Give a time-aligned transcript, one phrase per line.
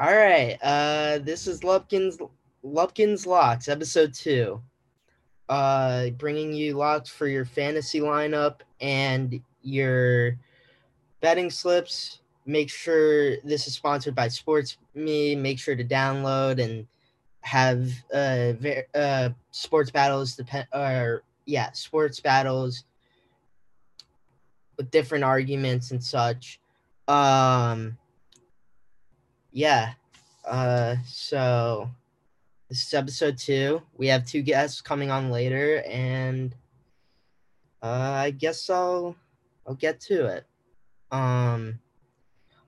[0.00, 0.56] All right.
[0.62, 2.18] Uh, this is Lupkin's
[2.62, 4.62] Lupkin's Locks, episode two.
[5.48, 10.38] Uh, bringing you locks for your fantasy lineup and your
[11.20, 12.20] betting slips.
[12.46, 15.34] Make sure this is sponsored by Sports Me.
[15.34, 16.86] Make sure to download and
[17.40, 22.84] have uh, ver- uh sports battles depend or yeah sports battles
[24.76, 26.60] with different arguments and such.
[27.08, 27.98] Um,
[29.52, 29.92] yeah.
[30.44, 31.90] Uh, so
[32.68, 33.82] this is episode two.
[33.96, 36.54] We have two guests coming on later, and
[37.82, 39.16] uh, I guess I'll
[39.66, 40.46] I'll get to it.
[41.10, 41.78] Um,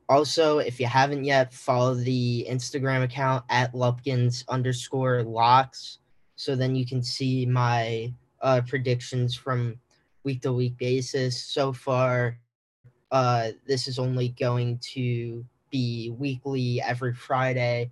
[0.09, 5.99] also, if you haven't yet, follow the Instagram account at Lupkins underscore locks,
[6.37, 8.12] so then you can see my
[8.43, 9.79] uh, predictions from
[10.24, 11.43] week to week basis.
[11.43, 12.38] So far,
[13.10, 17.91] uh, this is only going to be weekly every Friday.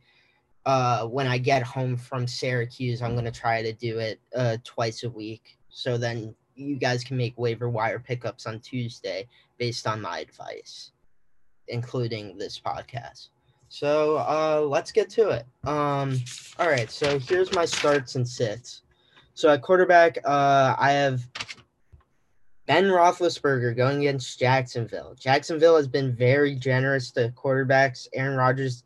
[0.67, 5.03] Uh, when I get home from Syracuse, I'm gonna try to do it uh, twice
[5.05, 5.59] a week.
[5.71, 9.27] So then you guys can make waiver wire pickups on Tuesday
[9.59, 10.93] based on my advice,
[11.69, 13.29] including this podcast.
[13.69, 15.47] So uh, let's get to it.
[15.67, 16.19] Um,
[16.59, 16.91] all right.
[16.91, 18.83] So here's my starts and sits.
[19.35, 21.29] So at quarterback, uh, I have
[22.69, 25.15] Ben Roethlisberger going against Jacksonville.
[25.19, 28.07] Jacksonville has been very generous to quarterbacks.
[28.13, 28.85] Aaron Rodgers,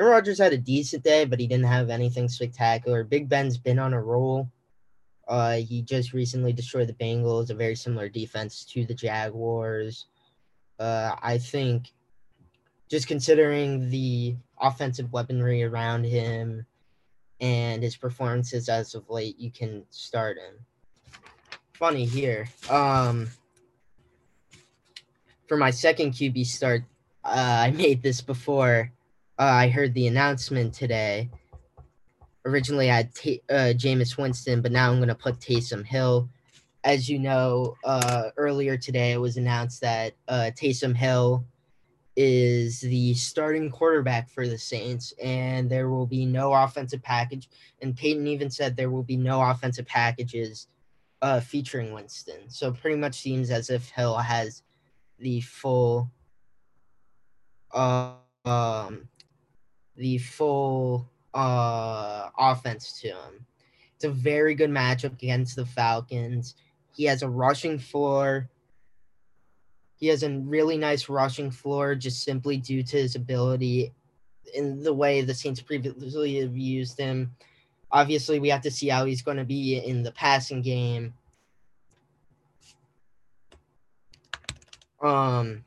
[0.00, 3.04] Aaron Rodgers had a decent day, but he didn't have anything spectacular.
[3.04, 4.50] Big Ben's been on a roll.
[5.28, 10.06] Uh, he just recently destroyed the Bengals, a very similar defense to the Jaguars.
[10.78, 11.92] Uh, I think,
[12.88, 16.64] just considering the offensive weaponry around him
[17.40, 20.64] and his performances as of late, you can start him
[21.78, 22.48] funny here.
[22.68, 23.28] Um,
[25.46, 26.82] for my second QB start,
[27.24, 28.90] uh, I made this before
[29.38, 31.30] uh, I heard the announcement today.
[32.44, 36.28] Originally, I had ta- uh, Jameis Winston, but now I'm going to put Taysom Hill.
[36.82, 41.44] As you know, uh, earlier today it was announced that uh, Taysom Hill
[42.16, 47.48] is the starting quarterback for the Saints, and there will be no offensive package.
[47.80, 50.66] And Payton even said there will be no offensive packages
[51.22, 52.48] uh, featuring Winston.
[52.48, 54.62] So pretty much seems as if Hill has
[55.18, 56.10] the full
[57.72, 58.12] uh,
[58.44, 59.08] um
[59.96, 63.46] the full uh offense to him.
[63.96, 66.54] It's a very good matchup against the Falcons.
[66.94, 68.48] He has a rushing floor.
[69.96, 73.92] He has a really nice rushing floor just simply due to his ability
[74.54, 77.34] in the way the Saints previously have used him
[77.90, 81.14] Obviously, we have to see how he's going to be in the passing game.
[85.02, 85.64] Um,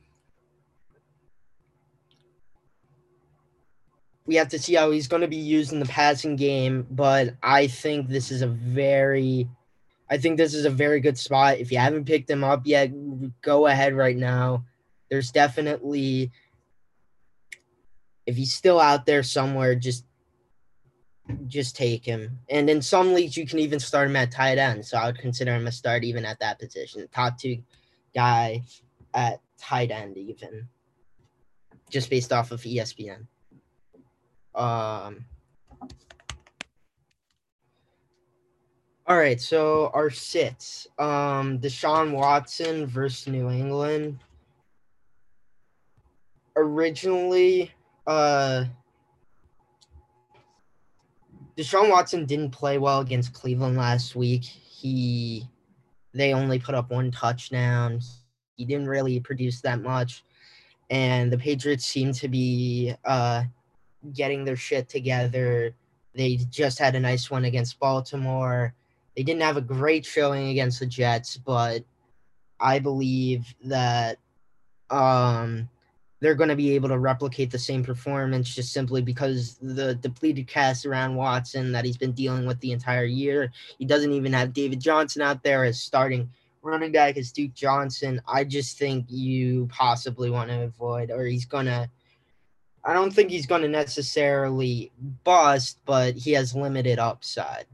[4.26, 7.36] we have to see how he's going to be used in the passing game, but
[7.42, 9.48] I think this is a very
[10.10, 11.60] I think this is a very good spot.
[11.60, 12.92] If you haven't picked him up yet,
[13.42, 14.66] go ahead right now.
[15.10, 16.32] There's definitely
[18.26, 20.06] if he's still out there somewhere, just
[21.48, 22.40] just take him.
[22.50, 24.86] And in some leagues, you can even start him at tight end.
[24.86, 27.08] So I would consider him a start even at that position.
[27.14, 27.58] Top two
[28.14, 28.64] guy
[29.14, 30.68] at tight end, even
[31.90, 33.28] just based off of ESPN.
[34.56, 35.26] Um.
[39.08, 40.88] All right, so our sits.
[40.98, 44.20] Um, Deshaun Watson versus New England.
[46.56, 47.72] Originally,
[48.08, 48.66] uh,
[51.58, 54.44] Deshaun Watson didn't play well against Cleveland last week.
[54.44, 55.48] He
[56.14, 58.02] they only put up one touchdown.
[58.56, 60.24] He didn't really produce that much.
[60.90, 63.44] And the Patriots seem to be uh,
[64.14, 65.74] getting their shit together.
[66.14, 68.74] They just had a nice one against Baltimore.
[69.16, 71.84] They didn't have a great showing against the Jets, but
[72.60, 74.18] I believe that
[74.90, 75.70] um,
[76.22, 80.48] they're going to be able to replicate the same performance just simply because the depleted
[80.48, 83.52] cast around Watson that he's been dealing with the entire year.
[83.80, 86.30] He doesn't even have David Johnson out there as starting
[86.62, 88.22] running back as Duke Johnson.
[88.28, 91.90] I just think you possibly want to avoid, or he's going to.
[92.84, 94.92] I don't think he's going to necessarily
[95.24, 97.66] bust, but he has limited upside.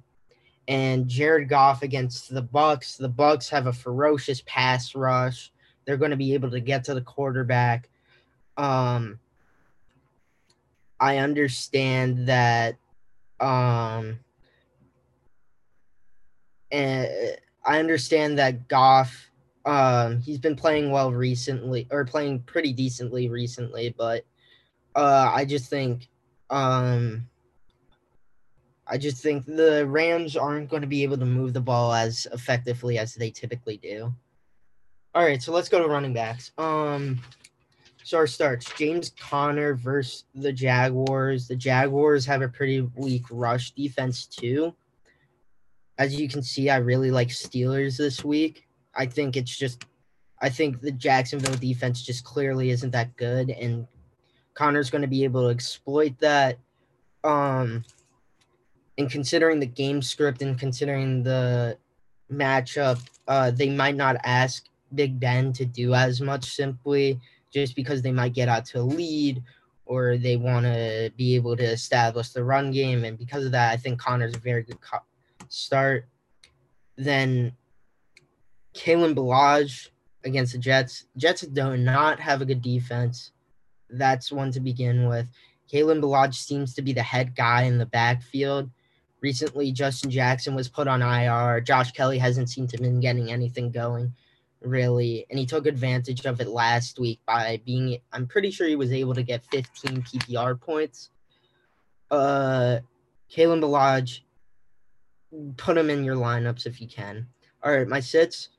[0.69, 2.97] And Jared Goff against the Bucks.
[2.97, 5.51] The Bucks have a ferocious pass rush.
[5.85, 7.89] They're going to be able to get to the quarterback
[8.57, 9.19] um
[10.99, 12.77] I understand that
[13.39, 14.19] um
[16.71, 17.07] and
[17.65, 19.31] I understand that Goff
[19.65, 24.25] um he's been playing well recently or playing pretty decently recently, but
[24.95, 26.09] uh I just think
[26.49, 27.27] Um,
[28.87, 32.25] I just think the Rams aren't going to be able to move the ball as
[32.31, 34.13] effectively as they typically do.
[35.13, 36.51] All right, so let's go to running backs.
[36.57, 37.19] Um,
[38.07, 41.45] so our starts: James Conner versus the Jaguars.
[41.45, 44.73] The Jaguars have a pretty weak rush defense too.
[45.97, 48.65] As you can see, I really like Steelers this week.
[48.95, 49.83] I think it's just,
[50.41, 53.85] I think the Jacksonville defense just clearly isn't that good, and
[54.53, 56.59] Conner's going to be able to exploit that.
[57.25, 57.83] Um,
[58.97, 61.77] and considering the game script and considering the
[62.31, 64.63] matchup, uh, they might not ask
[64.95, 67.19] Big Ben to do as much simply
[67.51, 69.43] just because they might get out to a lead
[69.85, 73.05] or they want to be able to establish the run game.
[73.05, 74.77] And because of that, I think Conner's a very good
[75.49, 76.07] start.
[76.97, 77.53] Then
[78.73, 79.89] Kalen Ballage
[80.23, 81.05] against the Jets.
[81.15, 83.31] Jets do not have a good defense.
[83.89, 85.27] That's one to begin with.
[85.71, 88.69] Kalen Ballage seems to be the head guy in the backfield.
[89.21, 91.61] Recently, Justin Jackson was put on IR.
[91.61, 94.13] Josh Kelley hasn't seemed to been getting anything going,
[94.61, 95.25] really.
[95.29, 98.91] And he took advantage of it last week by being, I'm pretty sure he was
[98.91, 101.09] able to get 15 PPR points.
[102.09, 102.79] Uh,
[103.31, 104.21] Kalen Ballage,
[105.57, 107.27] put him in your lineups if you can.
[107.63, 108.49] All right, my sits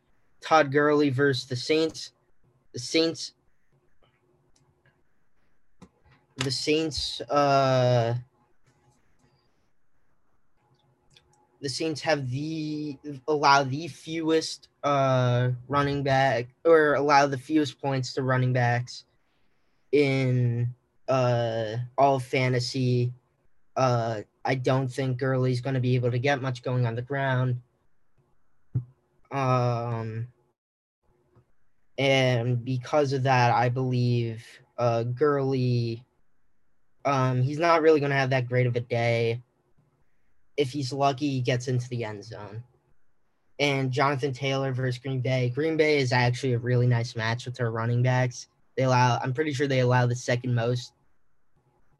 [0.40, 2.12] Todd Gurley versus the Saints.
[2.72, 3.32] The Saints
[6.36, 8.14] the Saints uh
[11.60, 12.96] the Saints have the
[13.26, 19.04] allow the fewest uh running back or allow the fewest points to running backs
[19.92, 20.74] in
[21.08, 23.12] uh all fantasy.
[23.76, 27.02] Uh I don't think Gurley's going to be able to get much going on the
[27.02, 27.60] ground.
[29.30, 30.28] Um
[31.98, 34.44] and because of that, I believe
[34.76, 36.04] uh Gurley
[37.04, 39.42] um, he's not really going to have that great of a day.
[40.58, 42.62] If he's lucky, he gets into the end zone.
[43.58, 45.50] And Jonathan Taylor versus Green Bay.
[45.54, 48.48] Green Bay is actually a really nice match with their running backs.
[48.76, 50.92] They allow, I'm pretty sure they allow the second most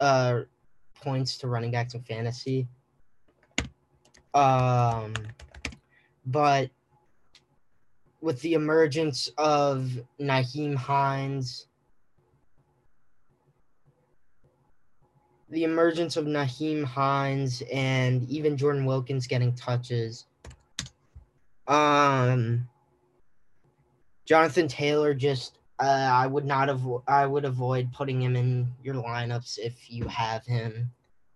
[0.00, 0.40] uh,
[1.00, 2.68] points to running backs in fantasy.
[4.34, 5.14] Um,
[6.26, 6.70] but
[8.20, 9.90] with the emergence of
[10.20, 11.67] Nyheim Hines
[15.50, 20.26] the emergence of Nyheim Hines and even Jordan Wilkins getting touches.
[21.66, 22.68] Um,
[24.24, 28.96] Jonathan Taylor just uh, I would not have I would avoid putting him in your
[28.96, 30.90] lineups if you have him.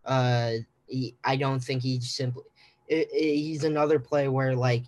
[0.04, 0.52] Uh,
[0.86, 2.42] he, I don't think he's simply
[2.88, 4.84] it, it, he's another play where like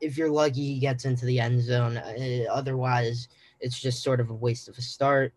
[0.00, 1.98] if you're lucky he gets into the end zone.
[1.98, 3.28] Uh, otherwise,
[3.60, 5.32] it's just sort of a waste of a start.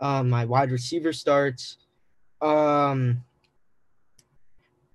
[0.00, 1.78] Um, my wide receiver starts
[2.40, 3.24] um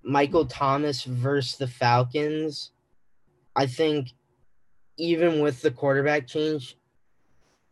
[0.03, 2.71] Michael Thomas versus the Falcons,
[3.55, 4.09] I think
[4.97, 6.77] even with the quarterback change,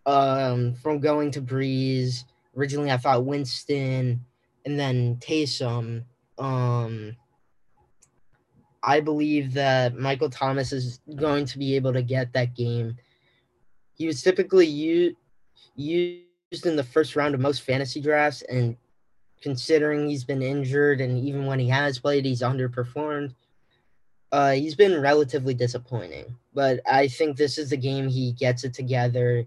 [0.06, 2.24] um, from going to Brees,
[2.56, 4.26] originally I thought Winston
[4.66, 6.04] and then Taysom.
[6.38, 7.16] Um,
[8.84, 12.98] I believe that Michael Thomas is going to be able to get that game.
[13.94, 15.18] He was typically used
[15.76, 18.76] used in the first round of most fantasy drafts, and
[19.42, 23.34] considering he's been injured and even when he has played, he's underperformed.
[24.32, 28.74] Uh, he's been relatively disappointing, but I think this is the game he gets it
[28.74, 29.46] together.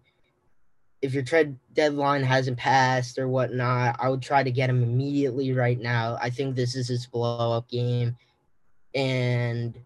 [1.00, 5.52] If your trade deadline hasn't passed or whatnot, I would try to get him immediately
[5.52, 6.18] right now.
[6.20, 8.16] I think this is his blow up game.
[8.94, 9.78] And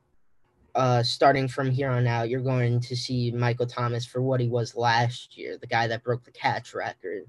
[0.75, 4.49] uh, starting from here on out, you're going to see Michael Thomas for what he
[4.49, 7.25] was last year, the guy that broke the catch record,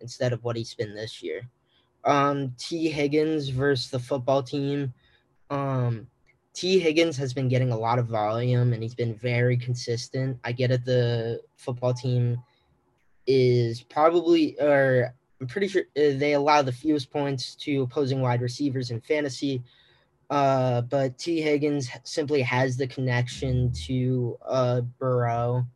[0.00, 1.42] instead of what he's been this year
[2.04, 4.92] um, Tee Higgins versus the football team.
[5.50, 6.06] Um,
[6.52, 10.38] Tee Higgins has been getting a lot of volume and he's been very consistent.
[10.44, 10.84] I get it.
[10.84, 12.42] The football team
[13.26, 18.42] is probably, or I'm pretty sure uh, they allow the fewest points to opposing wide
[18.42, 19.62] receivers in fantasy.
[20.28, 25.66] Uh, but Tee Higgins simply has the connection to uh, Burrow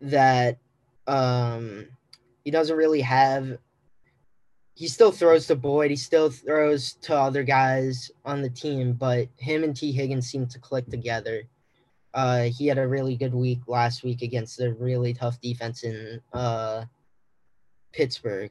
[0.00, 0.58] that
[1.06, 1.86] um,
[2.44, 3.58] he doesn't really have
[4.74, 5.90] he still throws to Boyd.
[5.90, 10.46] He still throws to other guys on the team, but him and Tee Higgins seem
[10.46, 11.42] to click together.
[12.14, 16.20] Uh, he had a really good week last week against a really tough defense in
[16.32, 16.84] uh,
[17.92, 18.50] Pittsburgh.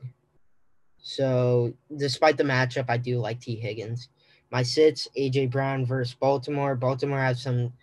[0.97, 4.09] So, despite the matchup, I do like Tee Higgins.
[4.51, 6.75] My sits: AJ Brown versus Baltimore.
[6.75, 7.73] Baltimore has some.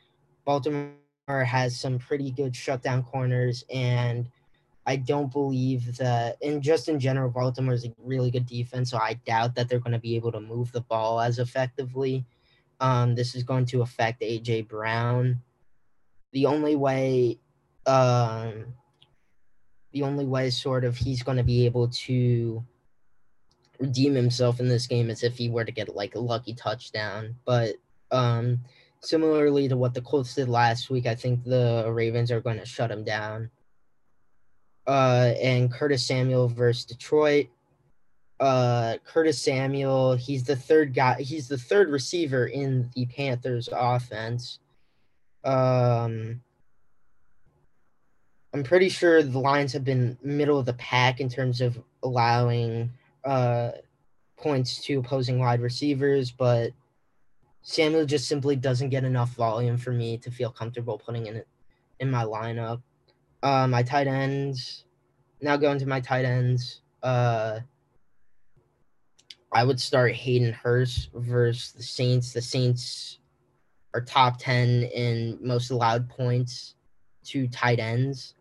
[0.44, 0.94] Baltimore
[1.26, 4.28] has some pretty good shutdown corners, and
[4.88, 8.96] I don't believe that, and just in general, Baltimore is a really good defense, so
[8.96, 12.24] I doubt that they're going to be able to move the ball as effectively.
[12.80, 15.42] Um, this is going to affect AJ Brown.
[16.32, 17.38] The only way,
[17.84, 18.72] um,
[19.92, 22.64] the only way, sort of, he's going to be able to
[23.78, 27.34] redeem himself in this game is if he were to get like a lucky touchdown.
[27.44, 27.74] But
[28.10, 28.60] um,
[29.00, 32.64] similarly to what the Colts did last week, I think the Ravens are going to
[32.64, 33.50] shut him down.
[34.88, 37.48] Uh, and Curtis Samuel versus Detroit.
[38.40, 41.20] Uh, Curtis Samuel, he's the third guy.
[41.20, 44.60] He's the third receiver in the Panthers offense.
[45.44, 46.40] Um,
[48.54, 52.90] I'm pretty sure the Lions have been middle of the pack in terms of allowing
[53.24, 53.72] uh,
[54.36, 56.72] points to opposing wide receivers, but
[57.62, 61.48] Samuel just simply doesn't get enough volume for me to feel comfortable putting in it
[62.00, 62.80] in my lineup.
[63.42, 64.84] Uh, my tight ends.
[65.40, 66.80] Now going to my tight ends.
[67.02, 67.60] Uh,
[69.52, 72.32] I would start Hayden Hurst versus the Saints.
[72.32, 73.18] The Saints
[73.94, 76.74] are top 10 in most allowed points
[77.24, 78.34] to tight ends.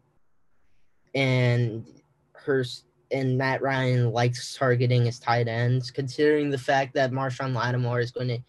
[1.15, 1.85] And
[2.33, 8.01] Hurst and Matt Ryan likes targeting his tight ends, considering the fact that Marshon Lattimore
[8.01, 8.39] is going to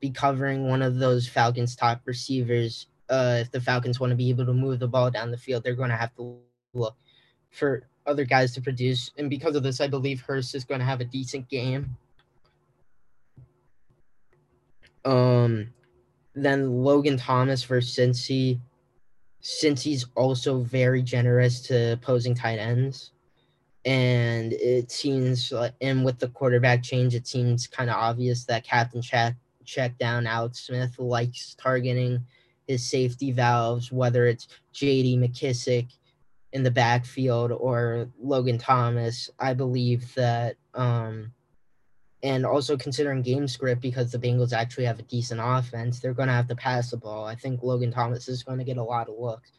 [0.00, 2.86] be covering one of those Falcons' top receivers.
[3.10, 5.64] Uh, if the Falcons want to be able to move the ball down the field,
[5.64, 6.38] they're going to have to
[6.72, 6.96] look
[7.50, 9.10] for other guys to produce.
[9.18, 11.96] And because of this, I believe Hurst is going to have a decent game.
[15.04, 15.72] Um,
[16.34, 18.60] then Logan Thomas versus Cincy.
[19.42, 23.12] Since he's also very generous to opposing tight ends
[23.84, 29.00] and it seems and with the quarterback change it seems kind of obvious that captain
[29.00, 32.22] check check down alex smith likes targeting
[32.70, 35.88] his safety valves whether it's jd McKissic
[36.52, 41.32] in the backfield or logan thomas i believe that um
[42.22, 46.28] and also considering game script because the bengals actually have a decent offense they're going
[46.28, 48.82] to have to pass the ball i think logan thomas is going to get a
[48.82, 49.52] lot of looks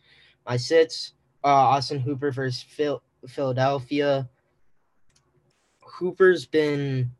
[0.45, 1.13] my sits
[1.43, 4.29] uh austin hooper versus phil Philadelphia.
[5.83, 7.11] Hooper's been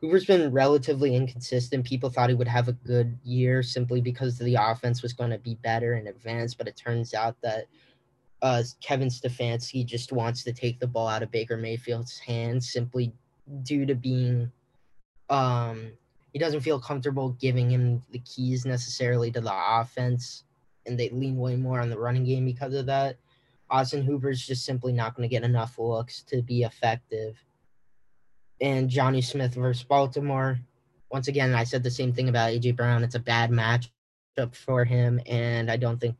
[0.00, 1.84] Hooper's been relatively inconsistent.
[1.84, 5.38] People thought he would have a good year simply because the offense was going to
[5.38, 7.66] be better in advance, but it turns out that
[8.42, 13.12] uh, Kevin Stefanski just wants to take the ball out of Baker Mayfield's hands simply
[13.62, 14.50] due to being
[15.28, 15.92] um
[16.32, 20.44] he doesn't feel comfortable giving him the keys necessarily to the offense
[20.86, 23.16] and they lean way more on the running game because of that.
[23.68, 27.36] Austin Hooper's just simply not going to get enough looks to be effective.
[28.60, 30.58] And Jonnu Smith versus Baltimore.
[31.10, 33.02] Once again, I said the same thing about AJ Brown.
[33.02, 36.16] It's a bad matchup for him, and I don't think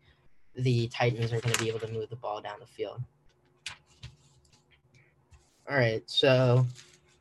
[0.57, 3.01] the Titans are going to be able to move the ball down the field.
[5.69, 6.67] All right, so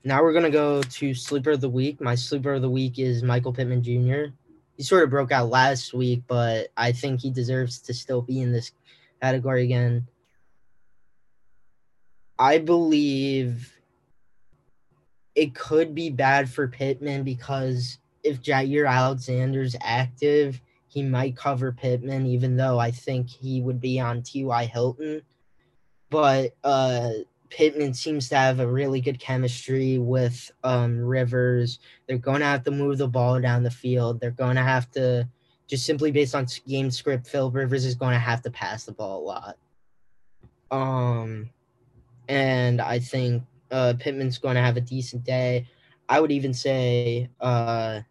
[0.04, 2.02] now we're going to go to sleeper of the week.
[2.02, 4.34] My sleeper of the week is Michael Pittman Jr.
[4.76, 8.42] He sort of broke out last week, but I think he deserves to still be
[8.42, 8.72] in this
[9.22, 10.08] category again.
[12.40, 13.78] I believe
[15.39, 22.25] it could be bad for Pittman because if Jaire Alexander's active, he might cover Pittman,
[22.25, 24.65] even though I think he would be on T.Y.
[24.65, 25.22] Hilton.
[26.10, 27.12] But uh,
[27.50, 31.79] Pittman seems to have a really good chemistry with um, Rivers.
[32.05, 34.19] They're going to have to move the ball down the field.
[34.19, 35.25] They're going to have to,
[35.67, 38.91] just simply based on game script, Phil Rivers is going to have to pass the
[38.91, 39.58] ball a lot.
[40.69, 41.50] Um,
[42.27, 45.68] and I think uh, Pittman's going to have a decent day.
[46.08, 48.02] I would even say uh,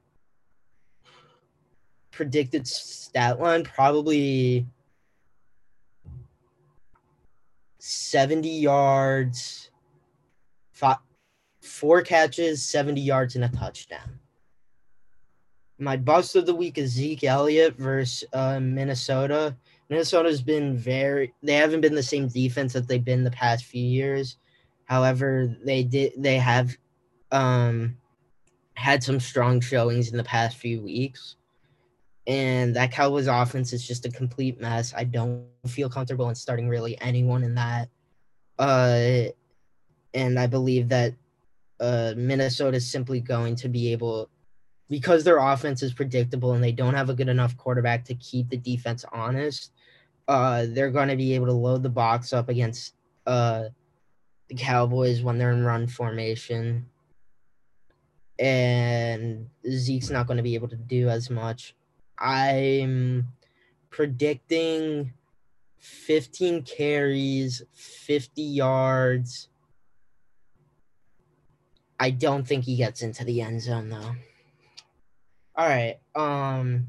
[2.10, 4.66] predicted stat line probably
[7.78, 9.70] 70 yards,
[10.72, 10.98] five,
[11.60, 14.18] four catches, 70 yards, and a touchdown.
[15.78, 19.56] My bust of the week is Zeke Elliott versus uh, Minnesota.
[19.88, 23.84] Minnesota's been very they haven't been the same defense that they've been the past few
[23.84, 24.38] years.
[24.88, 26.76] However, they did they have
[27.30, 27.98] um
[28.74, 31.36] had some strong showings in the past few weeks.
[32.26, 34.92] And that Cowboys offense is just a complete mess.
[34.96, 37.88] I don't feel comfortable in starting really anyone in that.
[38.58, 39.30] Uh
[40.14, 41.14] and I believe that
[41.80, 44.30] uh Minnesota is simply going to be able
[44.88, 48.48] because their offense is predictable and they don't have a good enough quarterback to keep
[48.48, 49.70] the defense honest
[50.28, 52.94] uh, they're going to be able to load the box up against
[53.26, 53.64] uh,
[54.48, 56.86] the Cowboys when they're in run formation.
[58.38, 61.74] And Zeke's not going to be able to do as much.
[62.18, 63.28] I'm
[63.90, 65.12] predicting
[65.78, 69.48] 15 carries, 50 yards.
[72.00, 74.14] I don't think he gets into the end zone though.
[75.56, 75.98] All right.
[76.14, 76.88] Um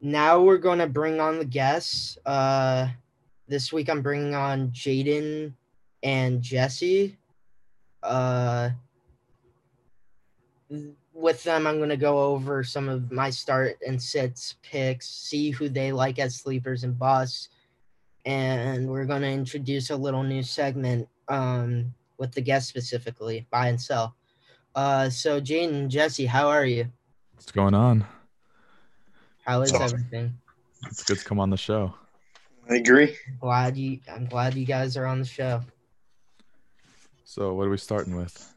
[0.00, 2.18] now we're going to bring on the guests.
[2.26, 2.88] Uh
[3.48, 5.52] this week I'm bringing on Jaden
[6.02, 7.16] and Jesse.
[8.02, 8.70] Uh
[11.14, 15.50] with them, I'm going to go over some of my start and sits picks, see
[15.50, 17.48] who they like as sleepers and busts.
[18.26, 23.68] And we're going to introduce a little new segment um, with the guests specifically, buy
[23.68, 24.14] and sell.
[24.74, 26.86] Uh, so, Jane and Jesse, how are you?
[27.34, 28.04] What's going on?
[29.46, 30.34] How is everything?
[30.86, 31.94] It's good to come on the show.
[32.68, 33.16] I agree.
[33.40, 34.00] Glad you.
[34.10, 35.60] I'm glad you guys are on the show.
[37.24, 38.54] So, what are we starting with?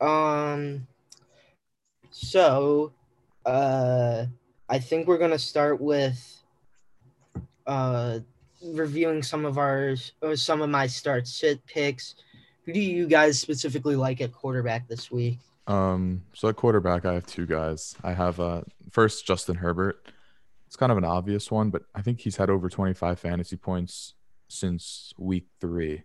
[0.00, 0.86] Um,
[2.10, 2.92] so,
[3.46, 4.26] uh,
[4.68, 6.42] I think we're gonna start with
[7.66, 8.18] uh
[8.62, 12.14] reviewing some of our or some of my start sit picks.
[12.64, 15.38] Who do you guys specifically like at quarterback this week?
[15.66, 17.94] Um, so at quarterback, I have two guys.
[18.02, 20.06] I have uh first Justin Herbert.
[20.74, 24.14] It's kind of an obvious one, but I think he's had over 25 fantasy points
[24.48, 26.02] since week three.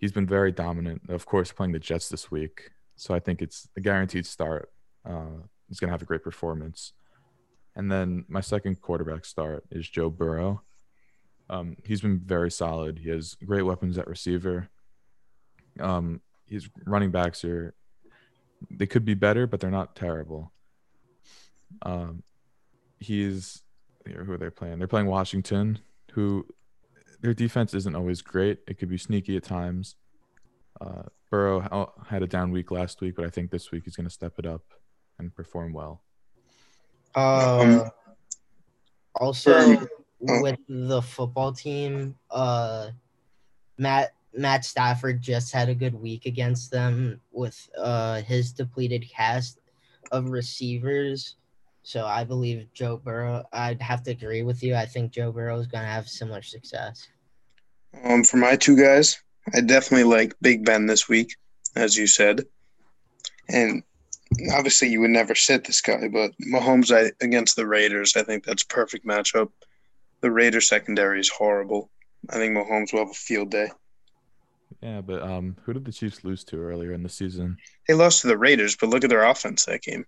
[0.00, 1.02] He's been very dominant.
[1.08, 4.72] Of course, playing the Jets this week, so I think it's a guaranteed start.
[5.08, 6.94] Uh, he's going to have a great performance.
[7.76, 10.62] And then my second quarterback start is Joe Burrow.
[11.48, 12.98] Um, he's been very solid.
[12.98, 14.68] He has great weapons at receiver.
[15.78, 17.72] Um, his running backs are
[18.68, 20.50] they could be better, but they're not terrible.
[21.82, 22.24] Um,
[22.98, 23.62] he's
[24.06, 24.78] who are they playing?
[24.78, 25.78] They're playing Washington,
[26.12, 26.46] who
[27.20, 28.58] their defense isn't always great.
[28.66, 29.96] It could be sneaky at times.
[30.80, 34.06] Uh, Burrow had a down week last week, but I think this week he's going
[34.06, 34.62] to step it up
[35.18, 36.02] and perform well.
[37.14, 37.90] Uh, Um,
[39.14, 39.88] also, um,
[40.20, 42.88] with the football team, uh,
[43.78, 49.60] Matt Matt Stafford just had a good week against them with uh his depleted cast
[50.10, 51.36] of receivers.
[51.82, 53.44] So I believe Joe Burrow.
[53.52, 54.74] I'd have to agree with you.
[54.74, 57.08] I think Joe Burrow is going to have similar success.
[58.04, 59.20] Um, for my two guys,
[59.54, 61.34] I definitely like Big Ben this week,
[61.74, 62.46] as you said.
[63.48, 63.82] And
[64.54, 68.44] obviously, you would never sit this guy, but Mahomes I, against the Raiders, I think
[68.44, 69.50] that's a perfect matchup.
[70.20, 71.90] The Raiders secondary is horrible.
[72.30, 73.68] I think Mahomes will have a field day.
[74.80, 77.56] Yeah, but um, who did the Chiefs lose to earlier in the season?
[77.86, 80.06] They lost to the Raiders, but look at their offense that game.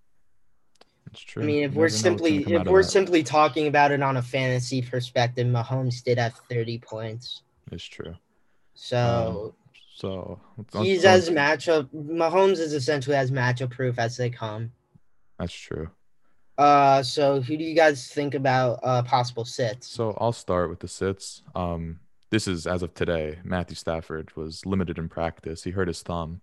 [1.15, 1.45] It's true.
[1.45, 4.17] I mean, You if we're know what's simply if we're simply talking about it on
[4.17, 7.43] a fantasy perspective, Mahomes did have thirty points.
[7.71, 8.17] it's true.
[8.75, 9.55] So
[9.95, 11.89] So let's- let's he's as matchup.
[11.95, 14.73] Mahomes is essentially as matchup proof as they come.
[15.39, 15.91] That's true.
[16.59, 19.87] Uh, so who do you guys think about uh possible sits?
[19.87, 21.43] So I'll start with the sits.
[21.55, 22.01] Um,
[22.31, 23.39] this is as of today.
[23.45, 25.63] Matthew Stafford was limited in practice.
[25.63, 26.41] He hurt his thumb.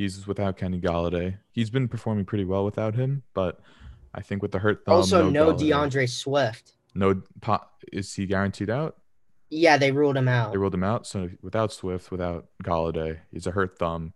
[0.00, 1.36] He's without Kenny Golladay.
[1.52, 3.60] He's been performing pretty well without him, but
[4.14, 6.72] I think with the hurt thumb, also, no Golladay- D'Andre Swift.
[6.94, 7.20] No,
[7.92, 8.96] is he guaranteed out?
[9.50, 10.52] Yeah, they ruled him out.
[10.52, 11.06] They ruled him out.
[11.06, 14.14] So without Swift, without Golladay, he's a hurt thumb.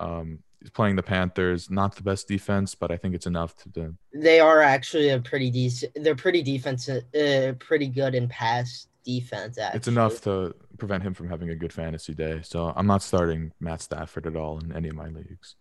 [0.00, 1.70] Um, he's playing the Panthers.
[1.70, 3.72] Not the best defense, but I think it's enough to.
[3.72, 5.92] to They are actually a pretty decent.
[5.94, 7.04] They're pretty defensive.
[7.14, 9.58] Uh, pretty good in pass defense.
[9.58, 12.40] Actually, it's enough to prevent him from having a good fantasy day.
[12.42, 15.56] So I'm not starting Matt Stafford at all in any of my leagues.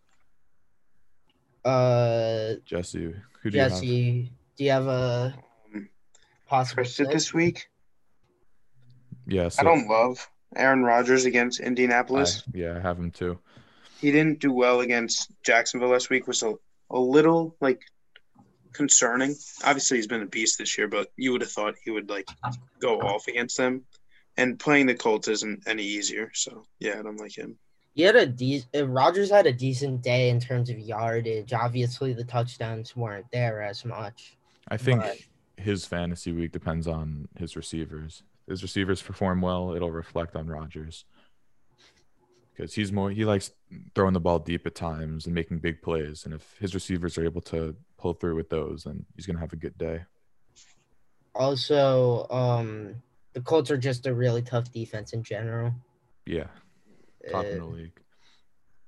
[1.63, 3.71] Uh, Jesse, who do you have?
[3.71, 5.33] Jesse, do you have a
[5.73, 5.89] Um,
[6.47, 7.13] possible for sit sit?
[7.13, 7.67] this week,
[9.25, 12.43] Yeah, so I don't love Aaron Rodgers against I- Indianapolis.
[12.53, 13.39] yeah, I have him too.
[13.99, 16.53] he didn't do well against Jacksonville last week was a,
[16.91, 17.81] a little like
[18.73, 19.33] concerning.
[19.63, 22.27] Obviously he's been a beast this year, but you would have thought he would like
[22.79, 23.83] go off against them.
[24.37, 26.29] And playing the Colts isn't any easier.
[26.33, 27.57] So yeah, I don't like him.
[27.93, 31.53] He had a de- Rodgers had a decent day in terms of yardage.
[31.53, 34.35] Obviously, the touchdowns weren't there as much.
[34.67, 35.19] I think But-
[35.57, 38.23] his fantasy week depends on his receivers.
[38.47, 41.05] His receivers perform well, it'll reflect on Rodgers
[42.53, 43.51] Because he's more he likes
[43.95, 46.25] throwing the ball deep at times and making big plays.
[46.25, 49.53] And if his receivers are able to pull through with those, then he's gonna have
[49.53, 50.03] a good day.
[51.33, 53.01] Also, um,
[53.35, 55.71] the Colts are just a really tough defense in general.
[56.25, 56.47] Yeah,
[57.29, 57.99] top in Uh, the league.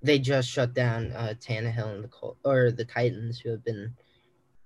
[0.02, 3.94] they just shut down uh, Tannehill and the Col- or the Titans, who have been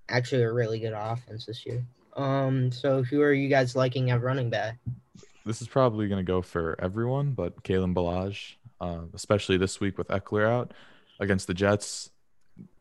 [0.07, 1.83] actually a really good offense this year.
[2.15, 4.77] Um, so who are you guys liking at running back?
[5.45, 10.07] This is probably gonna go for everyone, but Kalen Ballage, uh, especially this week with
[10.09, 10.73] Ekeler out
[11.19, 12.11] against the Jets,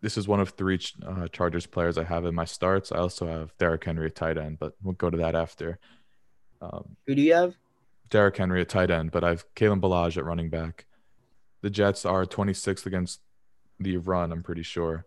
[0.02, 2.92] this is one of three uh, Chargers players I have in my starts.
[2.92, 5.78] I also have Derrick Henry at tight end, but we'll go to that after.
[6.60, 7.54] Um, Who do you have?
[8.10, 10.86] Derrick Henry at tight end, but I've Kalen Ballage at running back.
[11.62, 13.20] The Jets are 26th against
[13.78, 15.06] the run, I'm pretty sure.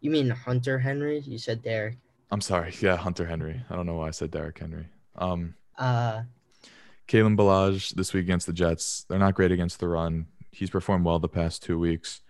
[0.00, 1.20] You mean Hunter Henry?
[1.20, 1.98] You said Derrick.
[2.30, 2.74] I'm sorry.
[2.80, 3.62] Yeah, Hunter Henry.
[3.70, 4.86] I don't know why I said Derrick Henry.
[5.16, 6.22] Um, Uh,
[7.08, 9.04] Kalen Ballage this week against the Jets.
[9.08, 10.26] They're not great against the run.
[10.50, 12.20] He's performed well the past two weeks.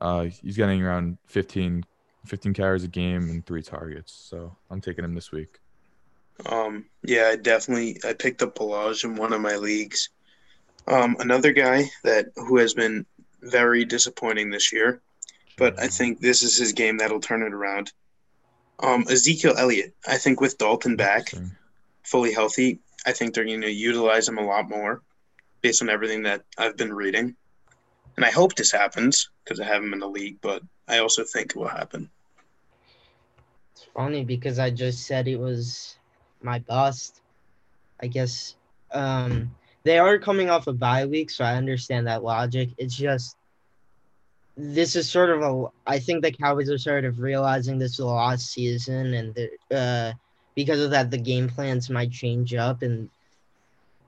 [0.00, 1.84] Uh, he's getting around 15,
[2.26, 4.12] 15 carries a game and three targets.
[4.12, 5.58] So I'm taking him this week.
[6.46, 10.08] Um, yeah, I definitely I picked up Pelage in one of my leagues.
[10.86, 13.06] Um, another guy that who has been
[13.40, 15.00] very disappointing this year,
[15.56, 17.92] but I think this is his game that'll turn it around.
[18.80, 19.94] Um, Ezekiel Elliott.
[20.06, 21.32] I think with Dalton back,
[22.02, 25.02] fully healthy, I think they're going to utilize him a lot more,
[25.62, 27.36] based on everything that I've been reading.
[28.16, 31.24] And I hope this happens because I have him in the league, but I also
[31.24, 32.10] think it will happen.
[33.72, 35.96] it's funny because I just said it was
[36.44, 37.20] my bust.
[38.00, 38.56] I guess
[38.92, 42.70] um, they are coming off a bye week, so I understand that logic.
[42.78, 43.36] It's just
[44.56, 45.66] this is sort of a.
[45.86, 50.12] I think the Cowboys are sort of realizing this is a lost season, and uh,
[50.54, 52.82] because of that, the game plans might change up.
[52.82, 53.10] And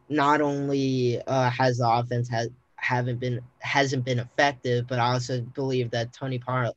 [0.08, 5.40] not only uh, has the offense has haven't been hasn't been effective, but I also
[5.40, 6.72] believe that Tony Par-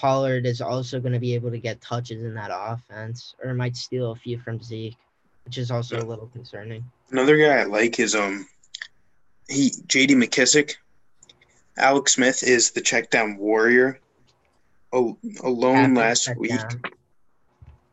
[0.00, 3.76] Pollard is also going to be able to get touches in that offense, or might
[3.76, 4.96] steal a few from Zeke,
[5.44, 6.82] which is also a little concerning.
[7.10, 8.48] Another guy I like is um
[9.46, 10.14] he J.D.
[10.14, 10.76] McKissic.
[11.76, 14.00] Alex Smith is the check down warrior.
[14.94, 16.82] Al- Alone Happy last week, down.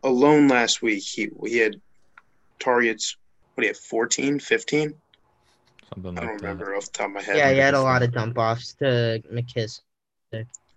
[0.04, 1.76] alone last week, he he had
[2.58, 3.17] targets.
[3.56, 3.80] What do you have?
[3.80, 4.93] 14, 15?
[5.93, 6.41] Something I don't that.
[6.41, 7.38] remember off the top of my head.
[7.38, 9.82] Yeah, he had a lot of dump offs to McKiss.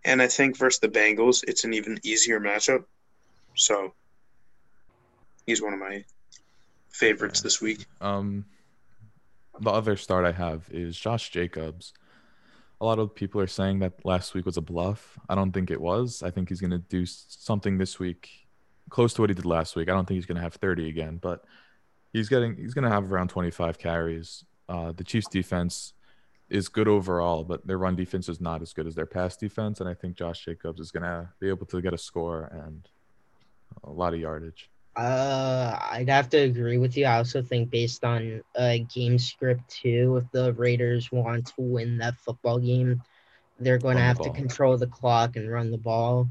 [0.04, 2.84] And I think versus the Bengals, it's an even easier matchup.
[3.54, 3.92] So
[5.46, 6.04] he's one of my
[6.90, 7.44] favorites Yeah.
[7.44, 7.86] this week.
[8.00, 8.46] Um,
[9.60, 11.92] the other start I have is Josh Jacobs.
[12.80, 15.18] A lot of people are saying that last week was a bluff.
[15.28, 16.22] I don't think it was.
[16.22, 18.30] I think he's going to do something this week
[18.88, 19.88] close to what he did last week.
[19.90, 21.44] I don't think he's going to have 30 again, but
[22.12, 24.44] he's getting he's going to have around 25 carries.
[24.66, 25.92] Uh, the Chiefs defense
[26.50, 29.80] is good overall, but their run defense is not as good as their pass defense,
[29.80, 32.86] and I think Josh Jacobs is going to be able to get a score and
[33.84, 34.68] a lot of yardage.
[34.96, 37.06] Uh, I'd have to agree with you.
[37.06, 41.98] I also think based on uh, game script too, if the Raiders want to win
[41.98, 43.00] that football game,
[43.60, 46.28] they're going to have to control the clock and run the ball.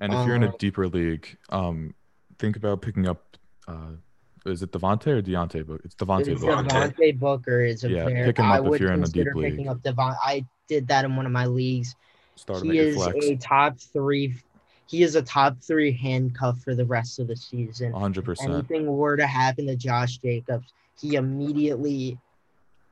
[0.00, 1.94] And if you're in a Um, deeper league, um,
[2.38, 3.36] think about picking up.
[3.68, 3.96] Uh,
[4.46, 5.66] is it Devontae or Deontay?
[5.66, 6.28] But it's Devontae.
[6.28, 6.62] It's Booker.
[6.62, 6.94] Devontae.
[6.94, 8.24] Devontae Booker is a Yeah, very.
[8.26, 9.68] pick him I up if would you're in a deep consider picking league.
[9.68, 10.14] up Devon.
[10.24, 11.94] I did that in one of my leagues.
[12.36, 13.26] Start he is flex.
[13.26, 14.34] a top three.
[14.86, 17.92] He is a top three handcuff for the rest of the season.
[17.92, 18.42] 100%.
[18.44, 22.18] Anything were to happen to Josh Jacobs, he immediately.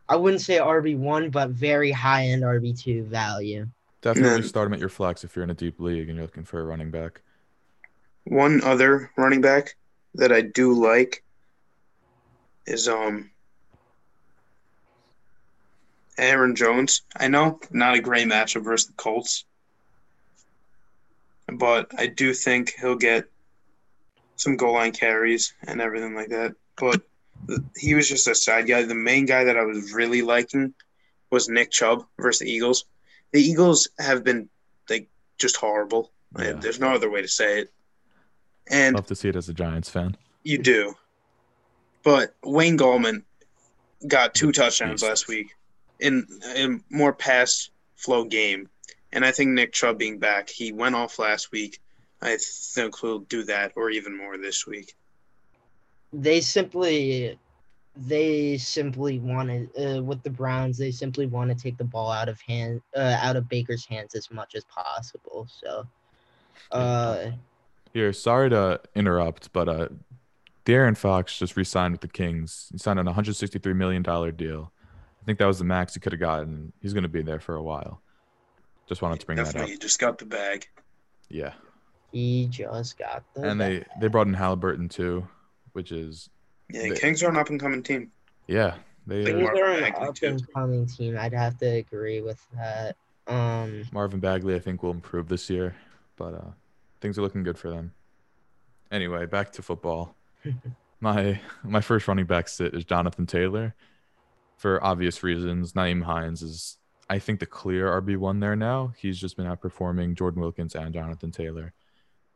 [0.09, 3.67] I wouldn't say RB one, but very high end RB two value.
[4.03, 6.45] Definitely start him at your flex if you're in a deep league and you're looking
[6.45, 7.23] for a running back.
[8.25, 9.77] One other running back
[10.15, 11.24] that I do like
[12.67, 13.31] is um
[16.17, 17.03] Aaron Jones.
[17.17, 19.45] I know not a great matchup versus the Colts,
[21.53, 23.25] but I do think he'll get
[24.37, 26.55] some goal line carries and everything like that.
[26.77, 27.03] But
[27.77, 28.83] he was just a side guy.
[28.83, 30.75] The main guy that I was really liking
[31.31, 32.85] was Nick Chubb versus the Eagles.
[33.33, 34.49] The Eagles have been
[34.89, 36.13] like just horrible.
[36.39, 36.53] Yeah.
[36.53, 37.73] There's no other way to say it.
[38.71, 40.17] And Love to see it as a Giants fan.
[40.43, 40.95] you do.
[42.05, 43.23] But Wayne Gallman
[44.07, 45.57] got two touchdowns last week
[45.99, 48.69] in a more pass flow game.
[49.13, 51.81] And I think Nick Chubb being back, he went off last week.
[52.21, 54.95] I think he'll do that or even more this week.
[56.13, 57.39] They simply,
[57.97, 60.77] they simply wanted uh, with the Browns.
[60.77, 64.15] They simply want to take the ball out of hand, uh, out of Baker's hands
[64.15, 65.49] as much as possible.
[65.49, 65.87] So,
[66.71, 67.31] uh,
[67.93, 69.89] Here, sorry to interrupt, but uh,
[70.65, 72.69] De'Aaron Fox just re-signed with the Kings.
[72.73, 74.73] He signed on a 163 million dollar deal.
[75.21, 76.73] I think that was the max he could have gotten.
[76.81, 78.03] He's going to be there for a while.
[78.87, 79.53] Just wanted to bring that up.
[79.53, 80.67] Definitely, he just got the bag.
[81.29, 81.53] Yeah,
[82.13, 83.41] he just got the.
[83.41, 83.51] Bag.
[83.51, 85.27] And they they brought in Halliburton too,
[85.73, 86.29] which is
[86.71, 88.11] Yeah, The- Kings are an up and coming team.
[88.47, 88.75] yeah
[89.07, 91.17] they Like These are an up and coming team.
[91.19, 92.97] I'd have to agree with that.
[93.27, 95.75] Um, Marvin Bagley, I think, will improve this year,
[96.17, 96.51] but uh,
[97.01, 97.93] things are looking good for them.
[98.91, 100.15] Anyway, back to football.
[101.01, 103.75] My my first running back sit is Jonathan Taylor,
[104.57, 105.73] for obvious reasons.
[105.73, 106.79] Nyheim Hines is
[107.09, 108.93] I think the clear RB one there now.
[108.97, 111.75] He's just been outperforming Jordan Wilkins and Jonathan Taylor.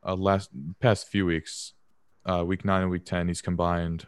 [0.05, 1.73] Uh, last past few weeks,
[2.27, 4.07] uh, week nine and week ten, he's combined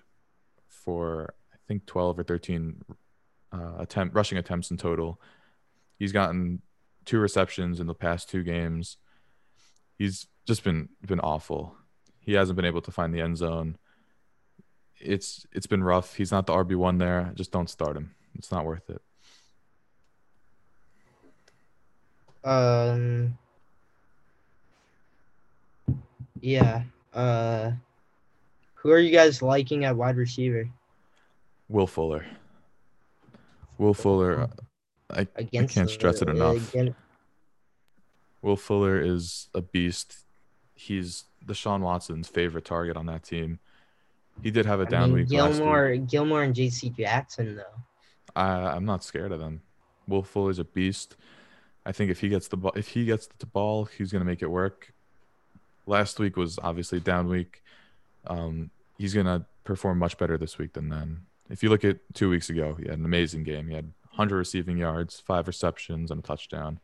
[0.68, 2.82] for I think twelve or thirteen
[3.52, 5.20] uh, attempt rushing attempts in total.
[5.98, 6.62] He's gotten
[7.04, 8.98] two receptions in the past two games.
[9.96, 11.76] He's just been been awful.
[12.20, 13.78] He hasn't been able to find the end zone.
[15.00, 16.14] It's it's been rough.
[16.14, 17.32] He's not the RB one there.
[17.34, 18.14] Just don't start him.
[18.36, 19.00] It's not worth it.
[22.44, 23.36] Um.
[26.40, 26.82] Yeah.
[27.12, 27.72] Uh.
[28.74, 30.68] Who are you guys liking at wide receiver
[31.68, 32.24] Will Fuller.
[33.78, 34.48] Will Fuller.
[35.10, 36.72] I, I can't stress it enough.
[36.74, 36.94] again-
[38.42, 40.24] Will Fuller is a beast.
[40.74, 43.58] He's Deshaun Watson's favorite target on that team.
[44.42, 45.58] He did have a down mean, week last week.
[45.58, 46.90] Gilmore, Gilmore, and J.C.
[46.90, 47.80] Jackson though.
[48.34, 49.62] I, I'm not scared of them.
[50.06, 51.16] Will Fuller's a beast.
[51.84, 54.42] I think if he gets the ball, if he gets the ball, he's gonna make
[54.42, 54.92] it work.
[55.86, 57.62] Last week was obviously a down week.
[58.26, 61.22] Um, he's gonna perform much better this week than then.
[61.48, 63.68] If you look at two weeks ago, he had an amazing game.
[63.68, 66.78] He had 100 receiving yards, five receptions, and a touchdown.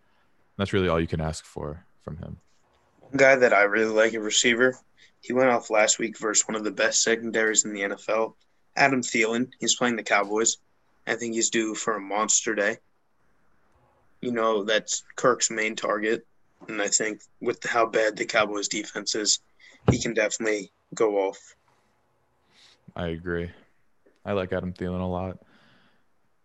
[0.57, 2.39] That's really all you can ask for from him.
[3.01, 4.77] One guy that I really like a receiver.
[5.27, 8.35] He went off last week versus one of the best secondaries in the NFL.
[8.77, 9.51] Adam Thielen.
[9.59, 10.59] He's playing the Cowboys.
[11.05, 12.79] I think he's due for a monster day.
[14.21, 16.25] You know, that's Kirk's main target.
[16.69, 19.41] And I think with how bad the Cowboys defense is,
[19.91, 21.57] he can definitely go off.
[22.95, 23.51] I agree.
[24.25, 25.39] I like Adam Thielen a lot,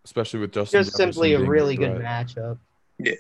[0.05, 0.83] especially with Justin.
[0.83, 2.57] Just simply a really good matchup.
[2.97, 3.13] Yeah.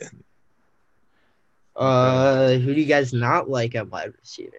[1.75, 4.57] Uh, who do you guys not like at wide receiver?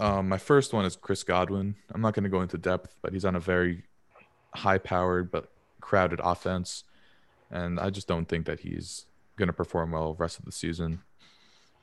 [0.00, 1.74] Um, my first one is Chris Godwin.
[1.92, 3.84] I'm not going to go into depth, but he's on a very
[4.54, 6.84] high-powered but crowded offense,
[7.50, 9.04] and I just don't think that he's
[9.36, 11.02] going to perform well the rest of the season.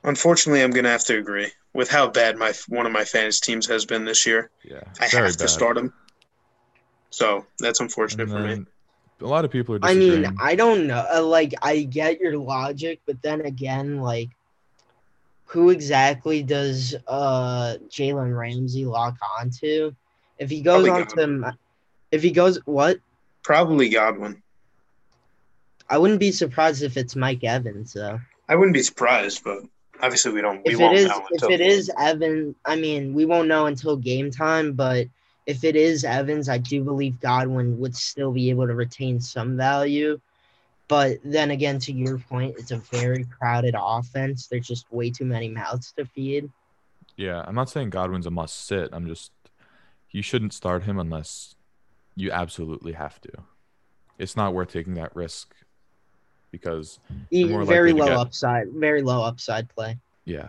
[0.04, 3.40] Unfortunately, I'm going to have to agree with how bad my one of my fantasy
[3.42, 4.50] teams has been this year.
[4.64, 5.50] Yeah, I very have to bad.
[5.50, 5.92] start him.
[7.10, 8.64] So that's unfortunate And for me.
[9.20, 11.04] a lot of people are I mean, I don't know.
[11.12, 14.30] Uh, like, I get your logic, but then again, like,
[15.48, 19.92] who exactly does uh Jalen Ramsey lock onto?
[20.38, 21.08] If he goes Probably on
[21.52, 21.58] to,
[22.12, 22.98] if he goes, what?
[23.42, 24.42] Probably Godwin.
[25.88, 28.20] I wouldn't be surprised if it's Mike Evans though.
[28.48, 29.62] I wouldn't be surprised, but
[30.02, 30.62] obviously we don't.
[30.66, 33.66] We If it won't is, know if it is Evan, I mean, we won't know
[33.66, 34.74] until game time.
[34.74, 35.06] But
[35.46, 39.56] if it is Evans, I do believe Godwin would still be able to retain some
[39.56, 40.20] value.
[40.88, 44.46] But then again, to your point, it's a very crowded offense.
[44.46, 46.50] There's just way too many mouths to feed.
[47.16, 48.88] Yeah, I'm not saying Godwin's a must sit.
[48.92, 49.32] I'm just
[50.10, 51.54] you shouldn't start him unless
[52.16, 53.30] you absolutely have to.
[54.18, 55.54] It's not worth taking that risk
[56.50, 56.98] because
[57.30, 59.98] very low get- upside, very low upside play.
[60.24, 60.48] yeah.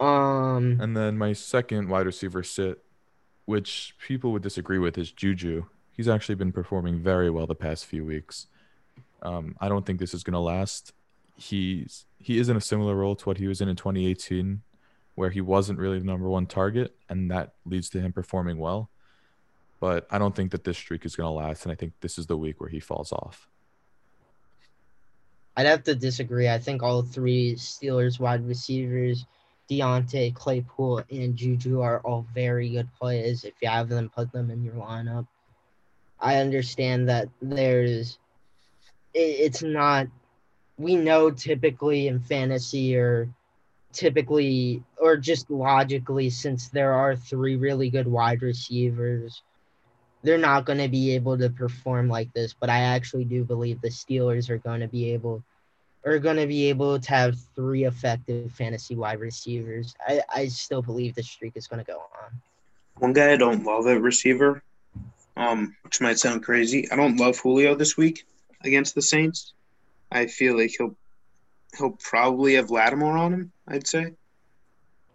[0.00, 2.84] Um, And then my second wide receiver sit,
[3.46, 5.64] which people would disagree with, is Juju.
[5.92, 8.46] He's actually been performing very well the past few weeks.
[9.22, 10.92] Um, I don't think this is going to last.
[11.36, 14.62] He's he is in a similar role to what he was in in 2018,
[15.14, 18.90] where he wasn't really the number one target, and that leads to him performing well.
[19.80, 22.18] But I don't think that this streak is going to last, and I think this
[22.18, 23.48] is the week where he falls off.
[25.56, 26.48] I'd have to disagree.
[26.48, 29.26] I think all three Steelers wide receivers,
[29.68, 33.44] Diontae, Claypool, and Juju are all very good players.
[33.44, 35.26] If you have them, put them in your lineup.
[36.20, 38.18] I understand that there's,
[39.18, 40.06] it's not,
[40.78, 43.28] we know typically in fantasy or
[43.92, 49.42] typically, or just logically, since there are three really good wide receivers,
[50.22, 52.54] they're not going to be able to perform like this.
[52.58, 55.42] But I actually do believe the Steelers are going to be able
[56.06, 59.94] are going to be able to have three effective fantasy wide receivers.
[60.06, 62.40] I, I still believe the streak is going to go on.
[62.96, 64.62] One guy I don't love at receiver,
[65.36, 66.90] um, which might sound crazy.
[66.90, 68.24] I don't love Julio this week
[68.62, 69.52] against the Saints.
[70.10, 70.96] I feel like he'll
[71.76, 73.52] he'll probably have Lattimore on him.
[73.66, 74.14] I'd say,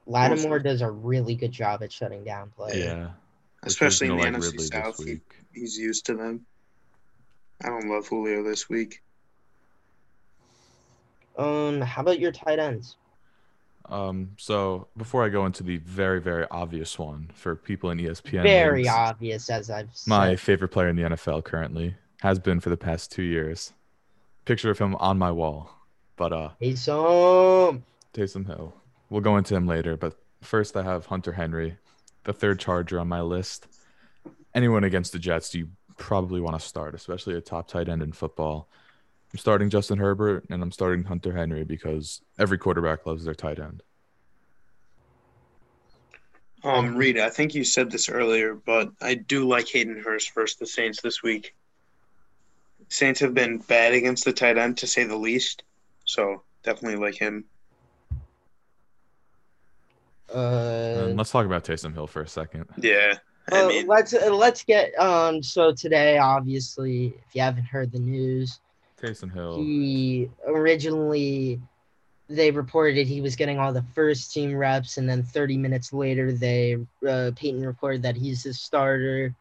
[0.06, 2.78] Lattimore does a really good job at shutting down plays.
[2.78, 3.10] Yeah,
[3.64, 5.04] especially in the Gonna like NFC Ridley South.
[5.04, 5.22] He,
[5.54, 6.46] he's used to them.
[7.64, 9.02] I don't love Julio this week.
[11.38, 12.98] Um, how about your tight ends?
[13.90, 18.44] Um, so before I go into the very, very obvious one for people in ESPN,
[18.44, 20.40] Very obvious, as I've my said.
[20.40, 23.74] favorite player in the NFL currently has been for the past two years.
[24.46, 25.70] Picture of him on my wall,
[26.16, 27.82] but uh, Taysom.
[28.14, 28.74] Taysom Hill.
[29.10, 31.78] We'll go into him later, but first I have Hunter Henry,
[32.24, 33.68] the third Charger on my list.
[34.56, 38.14] Anyone against the Jets, you probably want to start, especially a top tight end in
[38.14, 38.70] football.
[39.34, 43.60] I'm starting Justin Herbert and I'm starting Hunter Henry because every quarterback loves their tight
[43.60, 43.84] end.
[46.64, 50.58] Um, Reed, I think you said this earlier, but I do like Hayden Hurst versus
[50.58, 51.54] the Saints this week.
[52.94, 55.64] Saints have been bad against the tight end, to say the least.
[56.06, 57.46] So definitely like him.
[60.32, 62.66] Uh, And let's talk about Taysom Hill for a second.
[62.78, 63.16] Yeah.
[63.52, 65.42] I uh, mean, let's uh, let's get um.
[65.42, 68.60] So today, obviously, if you haven't heard the news,
[69.02, 69.58] Taysom Hill.
[69.58, 71.60] he originally
[72.30, 76.32] they reported he was getting all the first team reps, and then 30 minutes later,
[76.32, 76.78] they
[77.08, 79.36] uh, Payton reported that he's the starter.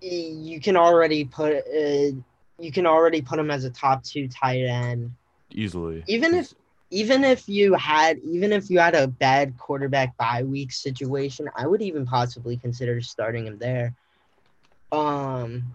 [0.00, 2.12] You can already put uh,
[2.58, 5.12] you can already put him as a top two tight end.
[5.50, 6.04] easily.
[6.06, 6.52] Even if
[6.90, 11.66] even if you had even if you had a bad quarterback bye week situation, I
[11.66, 13.94] would even possibly consider starting him there.
[14.92, 15.74] Um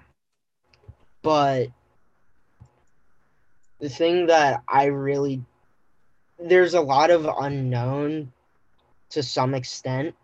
[1.24, 1.68] but
[3.80, 5.44] the thing that I really
[6.40, 8.32] there's a lot of unknown
[9.10, 10.16] to some extent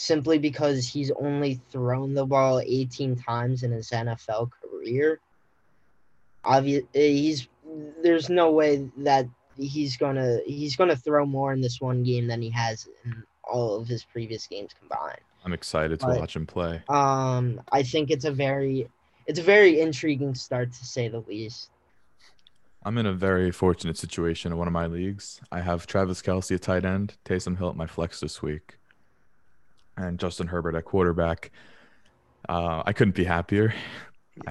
[0.00, 5.18] simply because he's only thrown the ball 18 times in his NFL career.
[6.44, 7.48] Obvious he's
[8.00, 12.40] there's no way that he's gonna he's gonna throw more in this one game than
[12.40, 15.18] he has in all of his previous games combined.
[15.44, 16.80] I'm excited to But- watch him play.
[16.88, 18.88] Um, I think it's a very
[19.26, 21.70] it's a very intriguing start to say the least.
[22.84, 25.40] I'm in a very fortunate situation in one of my leagues.
[25.50, 28.77] I have Travis Kelce at tight end, Taysom Hill at my flex this week,
[29.98, 31.50] and Justin Herbert at quarterback.
[32.48, 33.74] Uh, I couldn't be happier.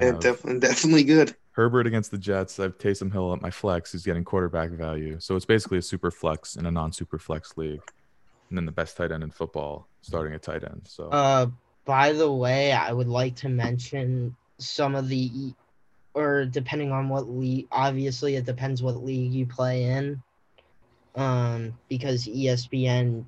[0.02, 1.34] Yeah, definitely, definitely good.
[1.54, 2.60] Herbert against the Jets.
[2.60, 5.16] I have Taysom Hill at my flex, who's getting quarterback value.
[5.22, 7.80] So it's basically a super flex in a non-super flex league,
[8.50, 10.82] and then the best tight end in football starting at tight end.
[10.84, 11.46] So Uh,
[11.86, 15.54] by the way, I would like to mention some of the,
[16.14, 20.22] or depending on what league, obviously it depends what league you play in.
[21.16, 23.24] Um, because ESPN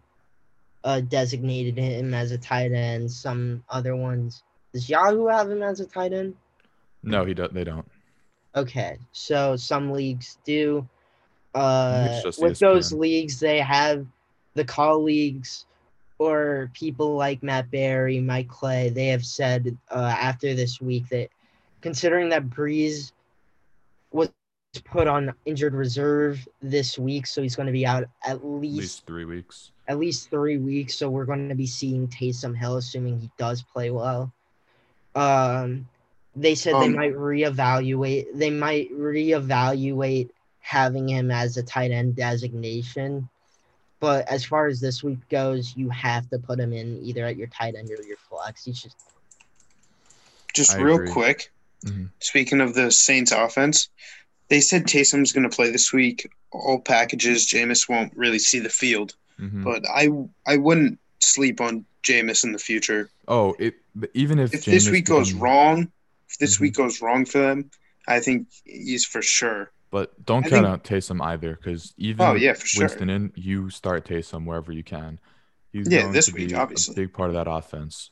[0.84, 3.12] uh designated him as a tight end.
[3.12, 6.36] Some other ones, does Yahoo have him as a tight end?
[7.04, 7.90] no, he do- they don't.
[8.56, 10.88] Okay, so some leagues do.
[11.56, 14.06] Uh, with those leagues, they have
[14.56, 15.66] the colleagues
[16.18, 18.90] or people like Matt Berry, Mike Clay.
[18.90, 21.30] They have said uh, after this week that
[21.82, 23.14] considering that Brees
[24.78, 28.78] put on injured reserve this week, so he's going to be out at At least
[28.78, 29.72] least three weeks.
[29.88, 30.96] at least three weeks.
[30.96, 34.32] So we're going to be seeing Taysom Hill, assuming he does play well.
[35.16, 35.88] Um,
[36.36, 38.28] they said they Um, might reevaluate.
[38.36, 40.30] They might reevaluate
[40.60, 43.28] having him as a tight end designation.
[44.00, 47.36] But as far as this week goes, you have to put him in either at
[47.36, 48.64] your tight end or your flex.
[48.66, 48.96] He's just
[50.54, 51.12] Just I real agree.
[51.12, 51.52] quick,
[51.86, 52.10] Mhm.
[52.20, 53.90] speaking of the Saints offense,
[54.50, 56.30] they said Taysom's going to play this week.
[56.52, 59.64] All packages, Jameis won't really see the field, Mhm.
[59.64, 60.10] but I
[60.52, 63.10] I wouldn't sleep on Jameis in the future.
[63.28, 65.92] Oh, it but even if If this week goes wrong,
[66.30, 66.62] if this Mhm.
[66.62, 67.70] week goes wrong for them,
[68.08, 69.72] I think he's for sure.
[69.92, 72.84] But don't I count think- out Taysom either, because even Oh yeah, for sure.
[72.88, 75.20] Winston in, you start Taysom wherever you can.
[75.74, 76.94] He's Yeah, this week, be obviously.
[76.94, 78.10] a big part of that offense.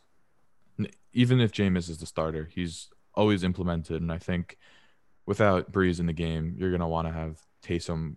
[1.14, 4.58] Even if Jameis is the starter, he's always implemented, and I think
[5.28, 8.16] without Brees in the game, you're gonna want to have Taysom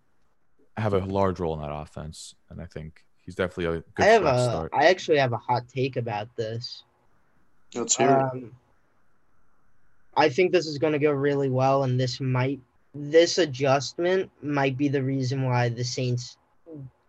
[0.78, 4.06] have a large role in that offense, and I think he's definitely a good I
[4.06, 4.70] have flex a start.
[4.72, 6.84] I actually have a hot take about this.
[7.74, 8.12] Let's hear it.
[8.12, 8.52] Um,
[10.16, 12.60] I think this is going to go really well, and this might
[12.94, 16.38] this adjustment might be the reason why the Saints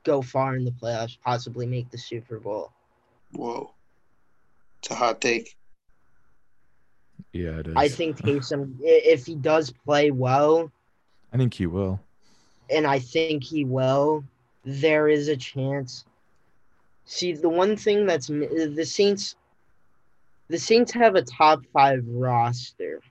[0.03, 2.71] go far in the playoffs, possibly make the Super Bowl.
[3.31, 3.71] Whoa,
[4.79, 5.55] it's a hot take.
[7.33, 7.73] Yeah, it is.
[7.75, 10.71] I think Taysom, if he does play well,
[11.33, 11.99] I think he will.
[12.69, 14.23] and I think he will,
[14.65, 16.05] there is a chance.
[17.05, 19.35] See, the one thing that's the Saints,
[20.49, 23.01] the Saints have a top five roster.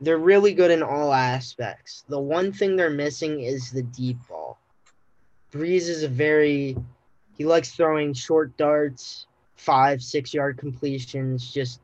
[0.00, 2.04] They're really good in all aspects.
[2.08, 4.58] The one thing they're missing is the deep ball.
[5.52, 6.76] Brees is a very,
[7.36, 11.80] he likes throwing short darts, five, six yard completions, just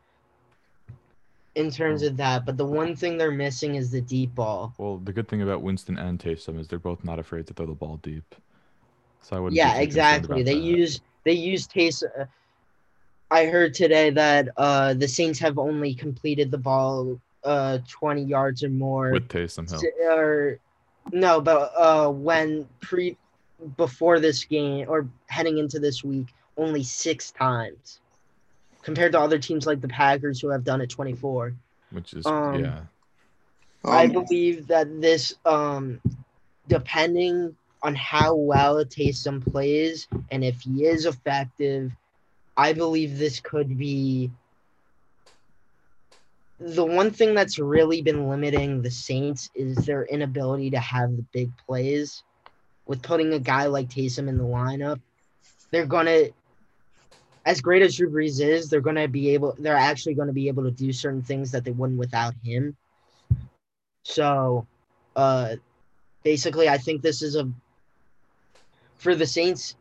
[1.55, 2.45] in terms of that.
[2.45, 4.75] But the one thing they're missing is the deep ball.
[4.79, 7.67] Well, the good thing about Winston and Taysom is they're both not afraid to throw
[7.67, 8.35] the ball deep.
[9.23, 9.55] So I wouldn't.
[9.55, 10.43] be Yeah, exactly.
[10.43, 10.61] They that.
[10.61, 12.09] use they use Taysom.
[12.19, 12.25] uh,
[13.31, 18.63] I heard today that uh, the Saints have only completed the ball uh, 20 yards
[18.63, 19.11] or more.
[19.11, 19.83] with Taysom Hill.
[20.09, 20.59] or
[21.13, 23.17] no, but uh, when pre
[23.77, 26.27] before this game or heading into this week,
[26.57, 28.01] only six times,
[28.85, 31.55] compared to other teams like the Packers who have done it 24.
[31.91, 32.81] which is Um, yeah.
[33.85, 36.01] I Um, believe that this, um,
[36.69, 41.93] depending on how well Taysom plays and if he is effective,
[42.57, 44.31] I believe this could be
[46.61, 51.25] the one thing that's really been limiting the Saints is their inability to have the
[51.33, 52.23] big plays.
[52.87, 55.01] With putting a guy like Taysom in the lineup,
[55.71, 56.29] they're gonna,
[57.47, 59.55] as great as Drew Brees is, they're gonna be able.
[59.59, 62.77] They're actually gonna be able to do certain things that they wouldn't without him.
[64.03, 64.67] So,
[65.17, 65.57] uh,
[66.23, 67.51] basically, I think this is a
[68.97, 69.77] for the Saints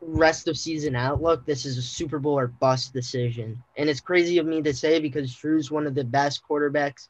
[0.00, 1.46] rest of season outlook.
[1.46, 5.00] This is a Super Bowl or bust decision, and it's crazy of me to say
[5.00, 7.08] because Drew's one of the best quarterbacks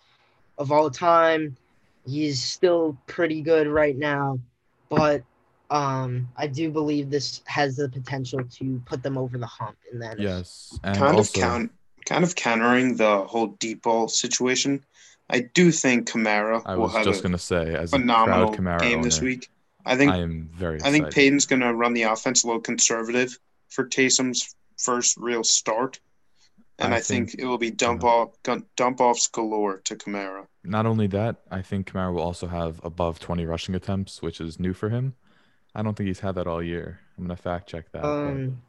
[0.59, 1.57] of all time.
[2.07, 4.39] He's still pretty good right now,
[4.89, 5.25] but
[5.75, 9.99] um, I do believe this has the potential to put them over the hump in
[9.99, 10.21] that.
[10.21, 11.73] Yes, and kind also, of count,
[12.07, 14.85] kind of countering the whole deep ball situation.
[15.29, 18.53] I do think Kamara I will was have just a gonna say, as a phenomenal
[18.53, 19.51] proud Kamara game owner, this week.
[19.85, 20.77] I think I am very.
[20.77, 21.15] I think excited.
[21.15, 23.37] Peyton's going to run the offense a little conservative
[23.69, 25.99] for Taysom's first real start,
[26.79, 28.11] and I I, think, think- it will be dump yeah.
[28.11, 28.31] off
[28.77, 30.47] dump offs galore to Kamara.
[30.63, 34.61] Not only that, I think Kamara will also have above 20 rushing attempts, which is
[34.61, 35.15] new for him.
[35.75, 37.01] I don't think he's had that all year.
[37.19, 38.05] I'm gonna fact check that.
[38.05, 38.63] Um,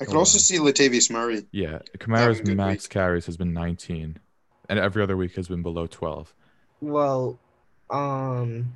[0.00, 0.40] I could also on.
[0.40, 1.46] see Latavius Murray.
[1.52, 2.90] yeah, Kamara's max week.
[2.90, 4.18] carries has been 19,
[4.68, 6.34] and every other week has been below 12.
[6.80, 7.38] well,
[7.90, 8.74] um,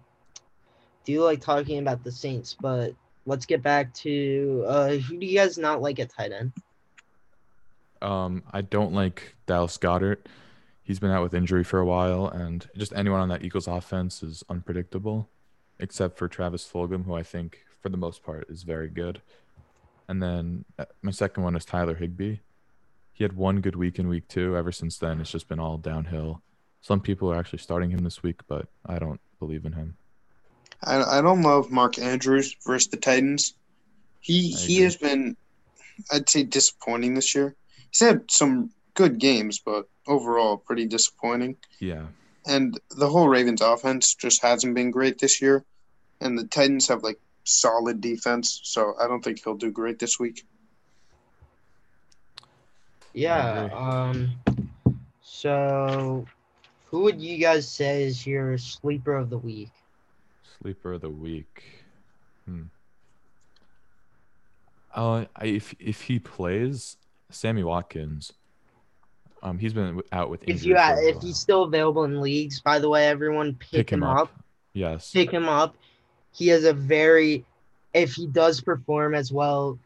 [1.05, 2.57] do you like talking about the Saints?
[2.61, 6.53] But let's get back to uh, who do you guys not like at tight end?
[8.03, 10.26] Um, I don't like Dallas Goedert.
[10.82, 14.22] He's been out with injury for a while, and just anyone on that Eagles offense
[14.22, 15.28] is unpredictable,
[15.80, 19.22] except for Travis Fulgham, who I think for the most part is very good.
[20.09, 22.39] And then uh, my second one is Tyler Higbee.
[23.12, 24.57] He had one good week in week two.
[24.57, 26.43] Ever since then, it's just been all downhill.
[26.80, 29.97] Some people are actually starting him this week, but I don't believe in him.
[30.82, 33.55] I, I don't love Mark Andrews versus the Titans.
[34.18, 35.37] He he has been,
[36.11, 37.55] I'd say, disappointing this year.
[37.93, 41.57] He's had some good games, but overall pretty disappointing.
[41.78, 42.07] Yeah,
[42.49, 45.64] And the whole Ravens offense just hasn't been great this year.
[46.20, 50.20] And the Titans have like solid defense, so I don't think he'll do great this
[50.20, 50.44] week.
[53.14, 53.70] Yeah.
[53.72, 54.32] Um.
[55.22, 56.26] So,
[56.86, 59.70] who would you guys say is your sleeper of the week?
[60.61, 61.64] sleeper of the week.
[62.47, 62.62] Hmm.
[64.94, 66.97] Uh, I, if if he plays,
[67.30, 68.32] Sammy Watkins.
[69.42, 70.55] Um, he's been out with injury.
[70.57, 71.24] If you for a if while.
[71.24, 74.32] he's still available in leagues, by the way, everyone pick, pick him up.
[74.72, 75.12] Yes.
[75.12, 75.76] Pick him up.
[76.37, 77.47] He has a very,
[77.95, 79.78] if he does perform as well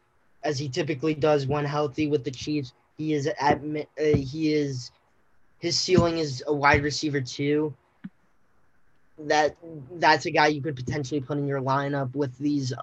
[0.43, 4.91] as he typically does when healthy with the Chiefs, he is at uh, he is
[5.59, 7.73] his ceiling is a wide receiver too.
[9.17, 9.55] That
[9.93, 12.73] that's a guy you could potentially put in your lineup with these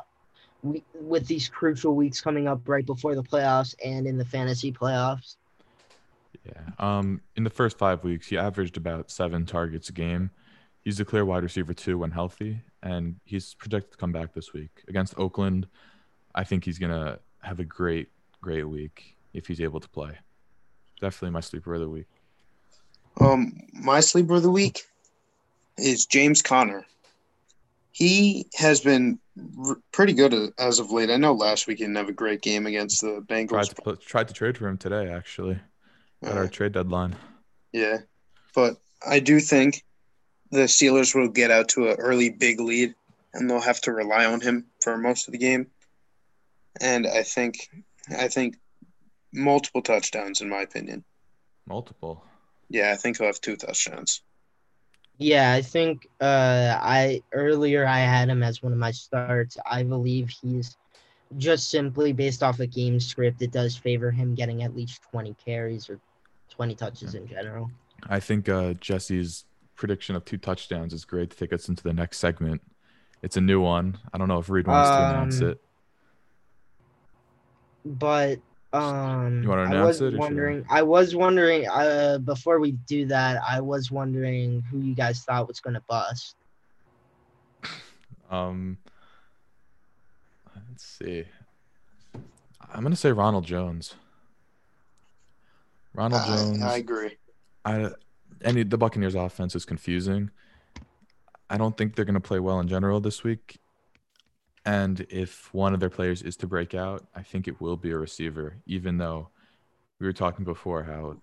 [0.94, 5.36] with these crucial weeks coming up right before the playoffs and in the fantasy playoffs.
[6.46, 6.70] Yeah.
[6.78, 10.30] Um, in the first five weeks, he averaged about seven targets a game.
[10.84, 14.52] He's a clear wide receiver too when healthy, and he's projected to come back this
[14.52, 15.66] week against Oakland.
[16.34, 18.08] I think he's gonna have a great,
[18.40, 20.16] great week if he's able to play.
[21.00, 22.08] Definitely my sleeper of the week.
[23.20, 24.82] Um, my sleeper of the week
[25.76, 26.84] is James Conner.
[27.92, 29.18] He has been
[29.66, 31.10] r- pretty good as of late.
[31.10, 33.74] I know last week he didn't have a great game against the Tried Bengals.
[33.74, 35.58] to pl- tried to trade for him today, actually,
[36.22, 37.16] at Uh, our trade deadline.
[37.72, 37.98] yeah,
[38.54, 39.84] but I do think
[40.50, 42.94] the Steelers will get out to an early big lead,
[43.34, 45.66] and they'll have to rely on him for most of the game.
[46.80, 47.68] And I think,
[48.16, 48.56] I think
[49.32, 51.04] multiple touchdowns, in my opinion.
[51.66, 52.24] Multiple.
[52.70, 54.22] Yeah, I think he'll have two touchdowns.
[55.18, 59.56] Yeah, I think uh, I earlier I had him as one of my starts.
[59.68, 60.76] I believe he's
[61.36, 63.42] just simply based off a game script.
[63.42, 65.98] It does favor him getting at least twenty carries or
[66.48, 67.68] twenty touches in general.
[68.08, 69.44] I think uh, Jesse's
[69.78, 72.60] prediction of two touchdowns is great to take us into the next segment.
[73.22, 73.96] It's a new one.
[74.12, 75.60] I don't know if Reed wants to announce Um, it.
[77.84, 78.38] But
[78.72, 80.18] um, You wanna I was it or should I?
[80.18, 80.66] wondering.
[80.68, 81.66] I was wondering.
[81.68, 85.82] Uh, before we do that, I was wondering who you guys thought was going to
[85.88, 86.36] bust.
[88.30, 88.76] Um,
[90.68, 91.24] let's see.
[92.74, 93.94] I'm gonna say Ronald Jones.
[95.94, 96.62] Ronald I, Jones.
[96.62, 97.16] I agree.
[97.64, 97.90] I
[98.42, 100.30] any the Buccaneers offense is confusing.
[101.50, 103.58] I don't think they're going to play well in general this week.
[104.64, 107.90] And if one of their players is to break out, I think it will be
[107.90, 109.30] a receiver, even though
[109.98, 111.16] we were talking before how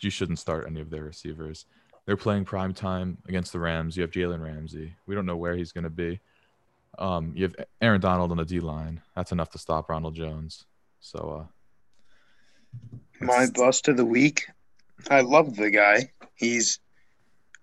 [0.00, 1.66] you shouldn't start any of their receivers.
[2.06, 3.96] They're playing prime time against the Rams.
[3.96, 4.94] You have Jalen Ramsey.
[5.06, 6.20] We don't know where he's going to be.
[6.98, 9.02] Um, you have Aaron Donald on the D line.
[9.14, 10.64] That's enough to stop Ronald Jones.
[11.00, 11.46] So,
[13.20, 14.46] uh, My bust of the week.
[15.10, 16.10] I love the guy.
[16.34, 16.80] He's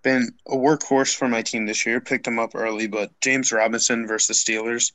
[0.02, 2.00] been a workhorse for my team this year.
[2.00, 4.92] Picked him up early, but James Robinson versus Steelers.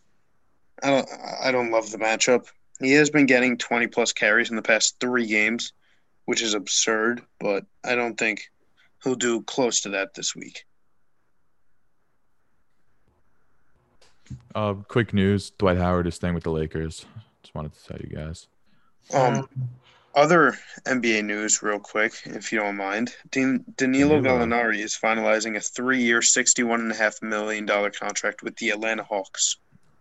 [0.84, 1.10] I don't.
[1.44, 2.48] I don't love the matchup.
[2.80, 5.74] He has been getting 20 plus carries in the past three games,
[6.26, 7.22] which is absurd.
[7.40, 8.50] But I don't think
[9.04, 10.66] he'll do close to that this week.
[14.56, 17.06] Uh, quick news: Dwight Howard is staying with the Lakers.
[17.44, 18.48] Just wanted to tell you guys.
[19.14, 19.48] Um,
[20.16, 23.16] other NBA news, real quick, if you don't mind.
[23.32, 24.46] Dan- Danilo Danilo.
[24.46, 29.04] Gallinari is finalizing a three-year, sixty-one and a half million dollar contract with the Atlanta
[29.04, 29.58] Hawks.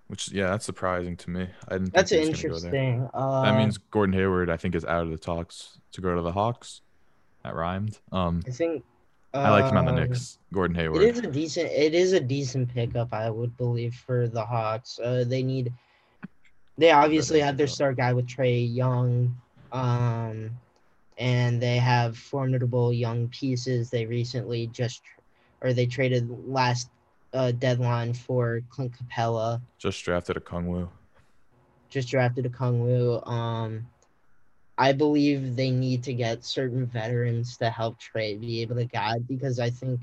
[0.09, 1.49] Which, yeah, that's surprising to me.
[1.69, 1.93] I didn't.
[1.95, 2.73] That's think he go there.
[2.75, 3.09] interesting.
[3.15, 6.23] Uh, That means Gordon Hayward, I think, is out of the talks to go to
[6.23, 6.81] the Hawks.
[7.45, 7.99] That rhymed.
[8.11, 8.83] Um, I think
[9.33, 10.39] I like him on the um, Knicks.
[10.53, 11.03] Gordon Hayward.
[11.03, 11.71] It is a decent.
[11.71, 14.99] It is a decent pickup, I would believe, for the Hawks.
[14.99, 15.73] Uh, they need.
[16.77, 19.37] They obviously had their star guy with Trae Young,
[19.73, 20.51] um,
[21.19, 23.91] and they have formidable young pieces.
[23.91, 25.03] They recently just,
[25.61, 26.91] or they traded last
[27.33, 29.61] uh, deadline for Clint Capela.
[29.79, 30.89] Just drafted Okongwu.
[31.89, 33.27] just drafted Okongwu.
[33.29, 33.87] Um,
[34.79, 39.29] I believe they need to get certain veterans to help Trae be able to guide
[39.29, 40.01] because I think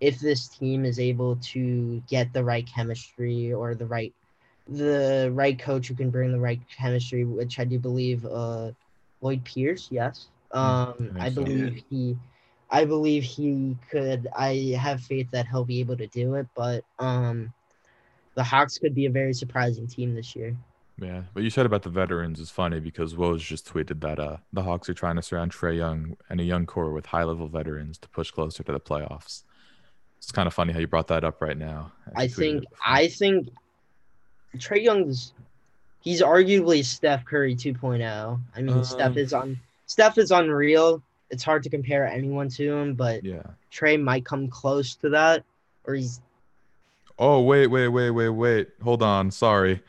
[0.00, 4.12] if this team is able to get the right chemistry or the right
[4.68, 8.72] the right coach who can bring the right chemistry, which I do believe uh
[9.20, 10.28] Lloyd Pierce, yes.
[10.52, 11.42] Um think I so.
[11.42, 12.16] believe he
[12.70, 16.84] I believe he could I have faith that he'll be able to do it, but
[16.98, 17.52] um
[18.34, 20.56] the Hawks could be a very surprising team this year.
[21.00, 24.36] Yeah, but you said about the veterans is funny because Woj just tweeted that uh,
[24.52, 27.48] the Hawks are trying to surround Trae Young and a young core with high level
[27.48, 29.44] veterans to push closer to the playoffs.
[30.18, 31.92] It's kind of funny how you brought that up right now.
[32.14, 32.64] I you think.
[32.84, 33.48] I think
[34.58, 35.32] Trae Young's
[36.00, 38.40] he's arguably Steph Curry 2.0.
[38.56, 41.02] I mean, Steph Um, is on Steph is unreal.
[41.30, 43.42] It's hard to compare anyone to him, but yeah.
[43.72, 45.44] Trae might come close to that,
[45.84, 46.20] or he's
[47.18, 48.68] Oh wait, wait, wait, wait, wait.
[48.82, 49.30] Hold on.
[49.30, 49.82] Sorry.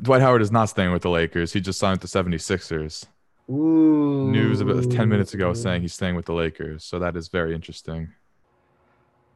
[0.00, 1.52] Dwight Howard is not staying with the Lakers.
[1.52, 3.04] He just signed with the 76ers.
[3.50, 4.28] ooh.
[4.30, 6.84] News about 10 minutes ago saying he's staying with the Lakers.
[6.84, 8.08] So that is very interesting.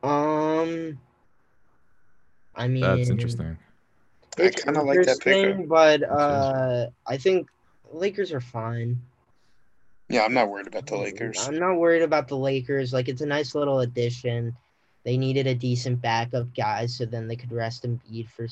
[0.02, 0.98] Um,
[2.54, 3.58] I mean, That's interesting.
[4.38, 5.26] I kinda like that pickup.
[5.26, 7.48] interesting, but uh, I think
[7.92, 9.00] Lakers are fine.
[10.08, 11.38] Yeah, I'm not worried about the Lakers.
[11.46, 12.92] I'm not worried about the Lakers.
[12.92, 14.56] Like it's a nice little addition.
[15.04, 18.46] They needed a decent backup guy, so then they could rest and Embiid for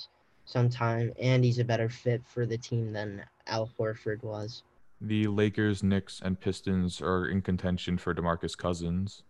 [0.46, 4.62] some time, and he's a better fit for the team than Al Horford was.
[5.00, 9.22] The Lakers, Knicks, and Pistons are in contention for DeMarcus Cousins,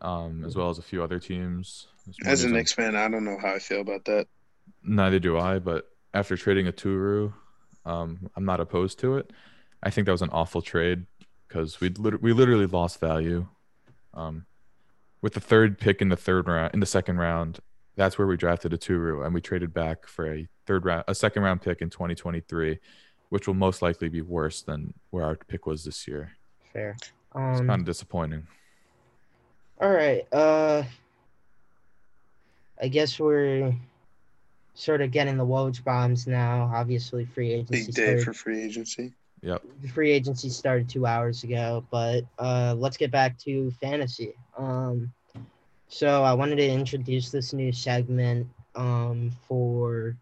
[0.00, 1.88] um, as well as a few other teams.
[2.06, 4.26] There's As a is Knicks fan, I don't know how I feel about that.
[4.82, 7.32] Neither do I, but after trading Oturu,
[7.86, 9.32] um, I'm not opposed to it.
[9.82, 11.06] I think that was an awful trade
[11.48, 13.46] because we lit- we literally lost value.
[14.14, 14.46] Um,
[15.22, 17.60] with the third pick in the third round, in the second round,
[17.96, 21.42] that's where we drafted Oturu, and we traded back for a third round, a second
[21.42, 22.78] round pick in 2023,
[23.30, 26.32] which will most likely be worse than where our pick was this year.
[26.72, 26.90] Fair.
[27.00, 27.66] It's Um.
[27.66, 28.46] kind of disappointing.
[29.80, 30.22] all right.
[30.32, 30.84] Uh.
[32.80, 33.74] I guess we're
[34.74, 36.70] sort of getting the Woj bombs now.
[36.74, 37.86] Obviously, free agency.
[37.86, 39.12] Big day started- for free agency.
[39.42, 39.62] Yep.
[39.82, 44.32] the free agency started two hours ago, but uh, let's get back to fantasy.
[44.56, 45.12] Um,
[45.86, 50.16] so I wanted to introduce this new segment um, for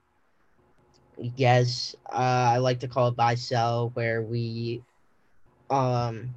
[1.36, 4.82] yes, uh, I like to call it buy sell, where we
[5.70, 6.34] um,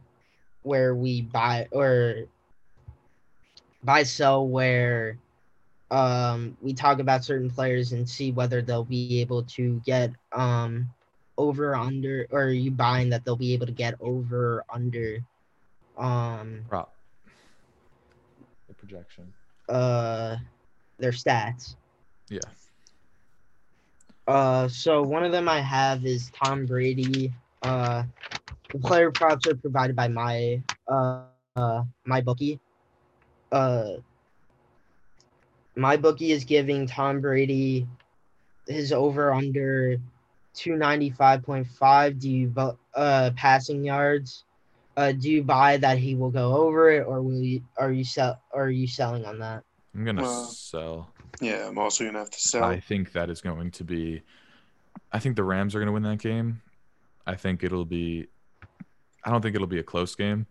[0.62, 2.26] where we buy or
[3.84, 5.18] buy sell where
[5.92, 10.90] um we talk about certain players and see whether they'll be able to get um
[11.38, 15.20] over under or are you buying that they'll be able to get over under
[15.98, 16.94] um Prop.
[18.68, 19.34] The projection.
[19.70, 20.38] uh
[21.00, 21.76] their stats
[22.30, 22.50] Yeah.
[24.28, 27.34] uh so one of them i have is tom brady
[27.64, 28.04] uh
[28.72, 30.62] the player props are provided by my
[30.92, 31.22] uh,
[31.56, 32.60] uh my bookie
[33.52, 33.94] uh
[35.76, 37.88] my bookie is giving tom brady
[38.68, 39.98] his over under
[40.56, 42.54] 295.5 do you
[42.96, 44.44] uh passing yards
[44.98, 48.04] uh do you buy that he will go over it or will you are you
[48.04, 49.64] sell are you selling on that
[49.96, 51.10] I'm gonna Well, sell.
[51.40, 52.64] Yeah, I'm also gonna have to sell.
[52.66, 54.22] I think that is going to be.
[55.12, 56.62] I think the Rams are going to win that game.
[57.26, 58.28] I think it'll be.
[59.24, 60.48] I don't think it'll be a close game.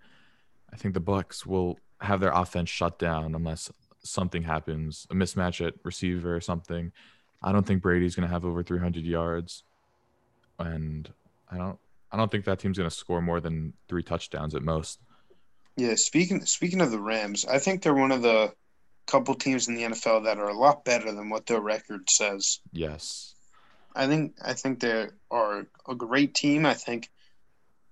[0.73, 3.71] I think the Bucks will have their offense shut down unless
[4.05, 6.93] something happens, a mismatch at receiver or something.
[7.43, 9.65] I don't think Brady's going to have over 300 yards,
[10.59, 11.11] and
[11.51, 11.79] I don't.
[12.13, 15.01] I don't think that team's going to score more than three touchdowns at most.
[15.77, 18.55] Yeah, speaking speaking of the Rams, I think they're one of the
[19.07, 22.61] couple teams in the NFL that are a lot better than what their record says.
[22.73, 23.35] Yes.
[23.97, 26.65] I think I think they are a great team.
[26.67, 27.11] I think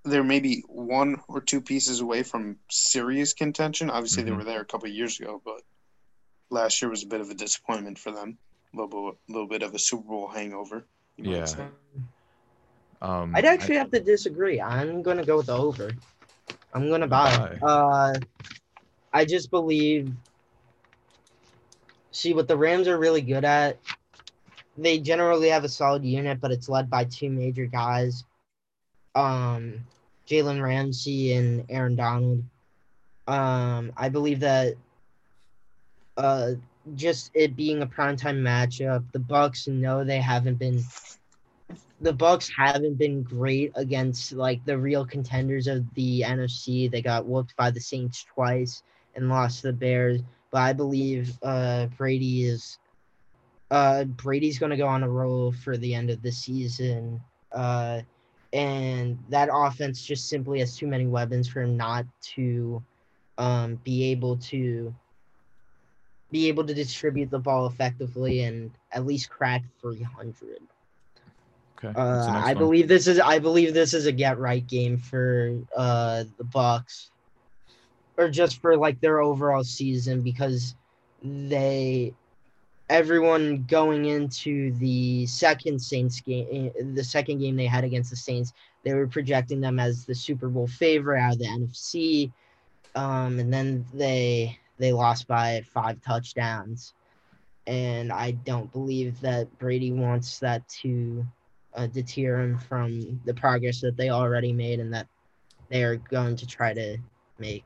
[0.04, 3.90] they're maybe one or two pieces away from serious contention.
[3.90, 4.26] Obviously, Mhm.
[4.26, 5.62] they were there a couple of years ago, but
[6.52, 8.38] last year was a bit of a disappointment for them.
[8.72, 10.84] A little bit, little bit of a Super Bowl hangover.
[11.16, 11.44] you might Yeah.
[11.44, 11.66] say.
[13.02, 14.60] Um, I'd actually have to disagree.
[14.60, 15.90] I'm gonna go with the over.
[16.72, 17.58] I'm gonna buy.
[17.62, 18.14] Uh,
[19.12, 20.10] I just believe.
[22.12, 23.78] See what the Rams are really good at.
[24.78, 28.24] They generally have a solid unit, but it's led by two major guys,
[29.14, 29.80] um,
[30.26, 32.42] Jalen Ramsey and Aaron Donald.
[33.26, 34.76] Um, I believe that.
[36.16, 36.52] Uh,
[36.94, 40.82] just it being a primetime matchup, the Bucks know they haven't been
[42.00, 46.90] the Bucks haven't been great against like the real contenders of the NFC.
[46.90, 48.82] They got whooped by the Saints twice
[49.14, 50.20] and lost to the Bears.
[50.50, 52.78] But I believe uh, Brady is
[53.70, 57.20] uh, Brady's going to go on a roll for the end of the season.
[57.52, 58.02] Uh,
[58.52, 62.04] and that offense just simply has too many weapons for him not
[62.34, 62.82] to
[63.38, 64.94] um, be able to
[66.32, 70.62] be able to distribute the ball effectively and at least crack 300.
[71.78, 71.92] Okay.
[71.94, 72.58] Uh, I one?
[72.58, 77.10] believe this is I believe this is a get right game for uh the Bucks,
[78.16, 80.74] or just for like their overall season because
[81.22, 82.14] they
[82.88, 88.52] everyone going into the second Saints game, the second game they had against the Saints,
[88.84, 92.30] they were projecting them as the Super Bowl favorite out of the NFC,
[92.94, 96.92] um, and then they they lost by five touchdowns,
[97.68, 101.24] and I don't believe that Brady wants that to
[101.74, 105.06] uh, deter him from the progress that they already made and that
[105.68, 106.98] they are going to try to
[107.38, 107.64] make.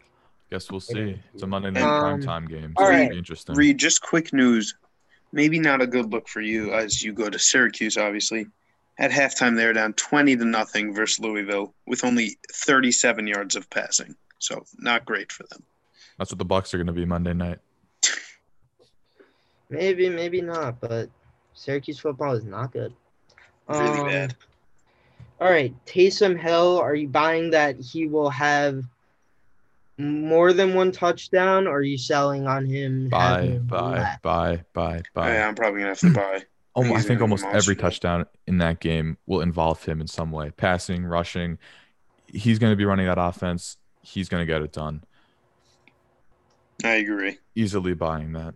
[0.51, 1.19] Guess we'll see.
[1.33, 2.75] It's a Monday night Um, primetime game.
[2.79, 3.57] So it'll be interesting.
[3.57, 4.75] Reed, just quick news.
[5.33, 8.47] Maybe not a good look for you as you go to Syracuse, obviously.
[8.99, 14.15] At halftime, they're down 20 to nothing versus Louisville with only 37 yards of passing.
[14.39, 15.63] So, not great for them.
[16.19, 17.59] That's what the Bucks are going to be Monday night.
[19.69, 21.09] Maybe, maybe not, but
[21.53, 22.95] Syracuse football is not good.
[23.69, 24.37] Really Um, bad.
[25.41, 28.85] All right, Taysom Hill, are you buying that he will have
[29.99, 33.09] more than one touchdown, or are you selling on him?
[33.09, 35.33] Buy, buy, buy, buy, bye, bye, bye.
[35.35, 36.45] Yeah, I'm probably going to have to buy.
[36.75, 40.53] Almo- I think almost every touchdown in that game will involve him in some way
[40.53, 41.59] passing, rushing.
[42.29, 43.79] He's going to be running that offense.
[44.03, 45.03] He's going to get it done.
[46.85, 47.39] I agree.
[47.55, 48.55] Easily buying that.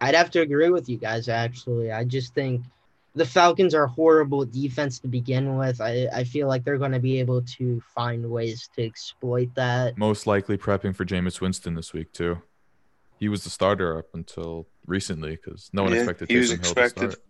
[0.00, 1.28] I'd have to agree with you guys.
[1.28, 2.62] Actually, I just think
[3.14, 5.80] the Falcons are horrible defense to begin with.
[5.80, 9.96] I, I feel like they're going to be able to find ways to exploit that.
[9.96, 12.42] Most likely prepping for Jameis Winston this week, too.
[13.18, 16.50] He was the starter up until recently because no one Yeah, expected he was Taysom
[16.50, 17.12] Hill to expected.
[17.12, 17.22] start.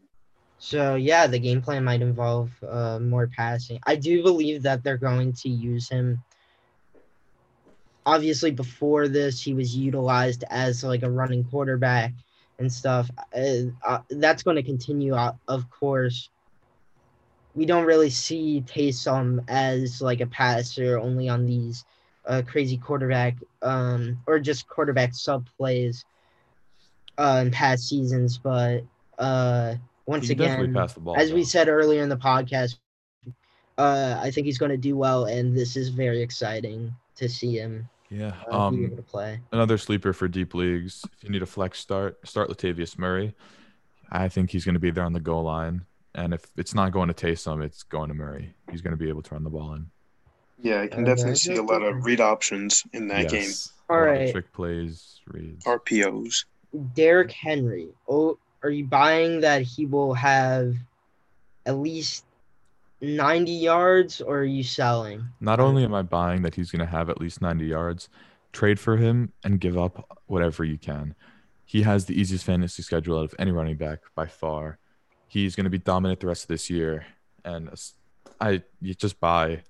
[0.59, 3.79] So yeah, the game plan might involve uh, more passing.
[3.87, 6.23] I do believe that they're going to use him.
[8.07, 12.13] Obviously, before this, he was utilized as like a running quarterback
[12.59, 13.11] and stuff.
[13.37, 16.31] Uh, uh, that's going to continue, uh, of course.
[17.55, 21.85] We don't really see Taysom as like a passer, only on these
[22.27, 26.05] uh, crazy quarterback um, or just quarterback sub plays
[27.19, 28.39] uh, in past seasons.
[28.39, 28.85] But
[29.19, 29.75] uh,
[30.07, 31.17] once He again, ball.
[31.19, 32.77] as we said earlier in the podcast,
[33.79, 37.57] uh, I think he's going to do well, and this is very exciting to see
[37.57, 38.33] him yeah.
[38.47, 39.41] be Um, able to play.
[39.53, 41.05] another sleeper for deep leagues.
[41.17, 43.35] If you need a flex start, start Latavius Murray.
[44.11, 45.85] I think he's going to be there on the goal line.
[46.15, 48.55] And if it's not going to Taysom, it's going to Murray.
[48.71, 49.87] He's going to be able to run the ball in.
[50.63, 53.43] Yeah, I can Uh, definitely see a lot of read options in that game.
[53.43, 53.73] Yes.
[53.91, 54.33] All A lot of right.
[54.33, 55.65] Trick plays, reads.
[55.65, 56.45] RPOs.
[56.95, 57.89] Derrick Henry.
[58.09, 60.75] Oh, are you buying that he will have
[61.67, 62.25] at least
[63.01, 65.25] 90 yards, or are you selling?
[65.41, 68.09] Not only am I buying that he's going to have at least 90 yards,
[68.53, 71.15] trade for him and give up whatever you can.
[71.67, 74.79] He has the easiest fantasy schedule out of any running back by far.
[75.29, 77.05] He's going to be dominant the rest of this year,
[77.45, 77.69] and
[78.41, 79.63] I you just buy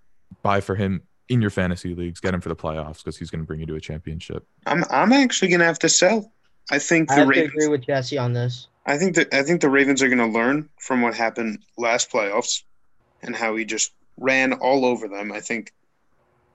[0.42, 2.20] buy for him in your fantasy leagues.
[2.20, 4.46] Get him for the playoffs because he's going to bring you to a championship.
[4.66, 6.30] I'm I'm actually gonna have to sell.
[6.70, 7.54] I think I the have to Ravens.
[7.54, 8.68] agree with Jesse on this.
[8.84, 12.62] I think that I think the Ravens are gonna learn from what happened last playoffs
[13.22, 15.32] and how he just ran all over them.
[15.32, 15.72] I think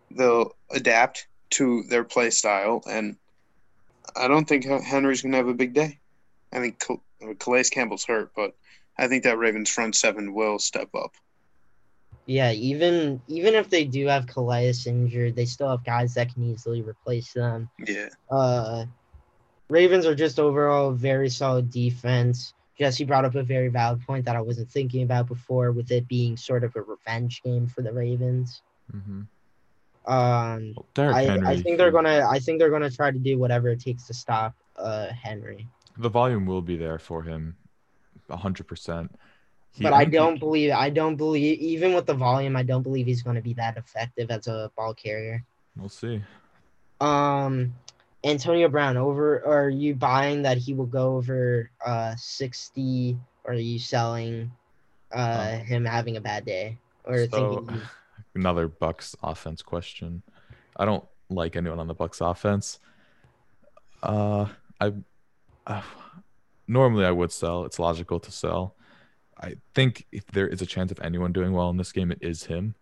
[0.10, 3.18] they'll adapt to their play style, and
[4.16, 6.00] I don't think Henry's going to have a big day.
[6.52, 7.04] I think Cal-
[7.40, 8.56] Calais Campbell's hurt, but
[8.98, 11.14] I think that Ravens front seven will step up.
[12.26, 16.44] Yeah, even even if they do have Calais injured, they still have guys that can
[16.44, 17.70] easily replace them.
[17.86, 18.10] Yeah.
[18.30, 18.86] Uh,
[19.70, 22.54] Ravens are just overall very solid defense.
[22.78, 26.08] Jesse brought up a very valid point that I wasn't thinking about before, with it
[26.08, 28.62] being sort of a revenge game for the Ravens.
[28.94, 29.22] Mm-hmm.
[30.12, 31.48] Um, Well, I, Henry.
[31.48, 34.14] I think they're gonna I think they're gonna try to do whatever it takes to
[34.14, 35.68] stop uh Henry.
[35.98, 37.56] The volume will be there for him,
[38.30, 39.14] hundred percent.
[39.80, 43.22] But I don't believe I don't believe even with the volume I don't believe he's
[43.22, 45.46] gonna be that effective as a ball carrier.
[45.78, 46.24] We'll see.
[47.00, 47.74] Um,
[48.24, 49.44] Antonio Brown over.
[49.46, 53.18] Are you buying that he will go over uh sixty?
[53.44, 54.52] Or are you selling
[55.12, 56.78] uh Um, him having a bad day?
[57.06, 57.30] Or So,
[57.66, 57.82] thinking he-
[58.36, 60.22] another Bucks offense question.
[60.78, 62.80] I don't like anyone on the Bucks offense.
[64.04, 64.48] Uh,
[64.80, 64.94] I
[65.68, 65.82] uh,
[66.68, 67.66] normally I would sell.
[67.66, 68.76] It's logical to sell.
[69.40, 72.20] I think if there is a chance of anyone doing well in this game, it
[72.22, 72.76] is him.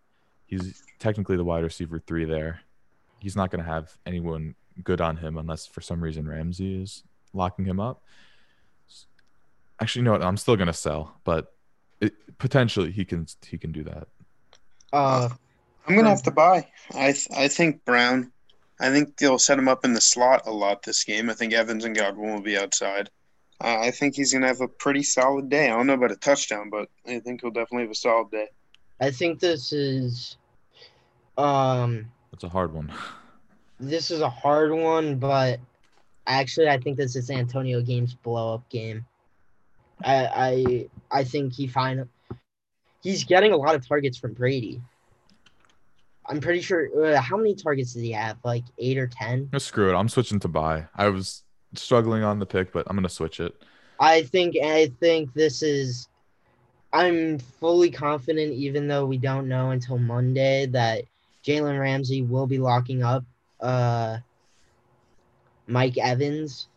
[0.46, 2.62] He's technically the wide receiver three there.
[3.20, 7.04] He's not going to have anyone good on him unless for some reason Ramsey is
[7.34, 8.02] locking him up.
[9.82, 10.24] Actually, you know what?
[10.24, 11.54] I'm still going to sell, but
[12.02, 14.08] it, potentially he can he can do that.
[14.94, 15.30] uh
[15.88, 16.68] I'm gonna have to buy.
[16.94, 18.32] I th- I think Brown.
[18.80, 21.30] I think they'll set him up in the slot a lot this game.
[21.30, 23.10] I think Evans and Godwin will be outside.
[23.62, 25.66] Uh, I think he's gonna have a pretty solid day.
[25.66, 28.48] I don't know about a touchdown, but I think he'll definitely have a solid day.
[29.02, 30.38] I think this is
[31.38, 32.92] um It's a hard one.
[33.80, 35.60] this is a hard one, but
[36.28, 39.06] actually I think this is Antonio Game's blow up game.
[40.04, 40.26] I
[41.12, 42.08] I I think he find
[43.02, 44.82] he's getting a lot of targets from Brady.
[46.26, 46.90] I'm pretty sure.
[47.06, 48.38] Uh, how many targets did he have?
[48.44, 49.50] Like eight or ten?
[49.52, 49.98] No, screw it.
[49.98, 50.86] I'm switching to buy.
[50.96, 53.62] I was struggling on the pick, but I'm gonna switch it.
[54.00, 56.08] I think I think this is.
[56.92, 61.04] I'm fully confident, even though we don't know until Monday, that
[61.44, 63.24] Jalen Ramsey will be locking up
[63.62, 64.18] uh,
[65.68, 66.68] Mike Evans.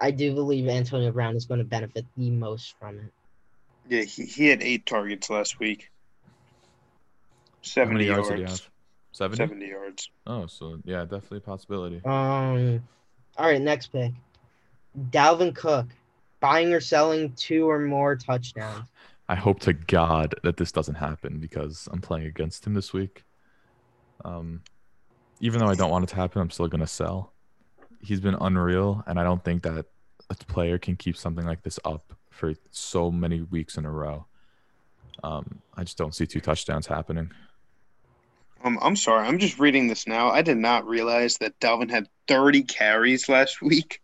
[0.00, 3.12] I do believe Antonio Brown is going to benefit the most from it.
[3.88, 5.90] Yeah, he, he had eight targets last week.
[7.62, 8.40] Seventy yards yards.
[8.40, 8.56] did he?
[9.12, 9.36] Seventy.
[9.36, 10.10] Seventy yards.
[10.26, 12.00] Oh, so yeah, definitely a possibility.
[12.04, 12.82] Um.
[13.36, 14.12] All right, next pick.
[15.10, 15.86] Dalvin Cook,
[16.40, 18.88] buying or selling two or more touchdowns.
[19.28, 23.22] I hope to God that this doesn't happen because I'm playing against him this week.
[24.24, 24.62] Um,
[25.40, 27.32] even though I don't want it to happen, I'm still gonna sell.
[28.02, 29.86] He's been unreal, and I don't think that
[30.30, 34.26] a player can keep something like this up for so many weeks in a row.
[35.22, 37.30] Um, I just don't see two touchdowns happening.
[38.62, 39.26] Um, I'm sorry.
[39.26, 40.30] I'm just reading this now.
[40.30, 44.00] I did not realize that Dalvin had 30 carries last week.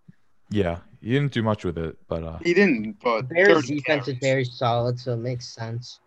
[0.51, 4.09] Yeah, he didn't do much with it, but uh, He didn't, but Bears 30 defense
[4.09, 6.01] is very solid, so it makes sense.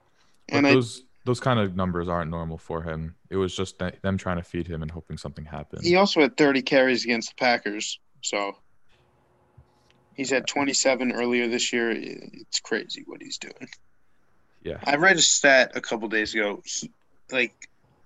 [0.48, 3.16] but And I, those those kind of numbers aren't normal for him.
[3.30, 5.84] It was just that- them trying to feed him and hoping something happened.
[5.84, 8.00] he also had 30 carries against the Packers.
[8.22, 8.58] So
[10.16, 11.92] he's had 27 earlier this year.
[11.92, 13.70] It's crazy what he's doing.
[14.64, 16.62] Yeah, I read a stat a couple days ago.
[16.66, 16.92] He,
[17.32, 17.54] like,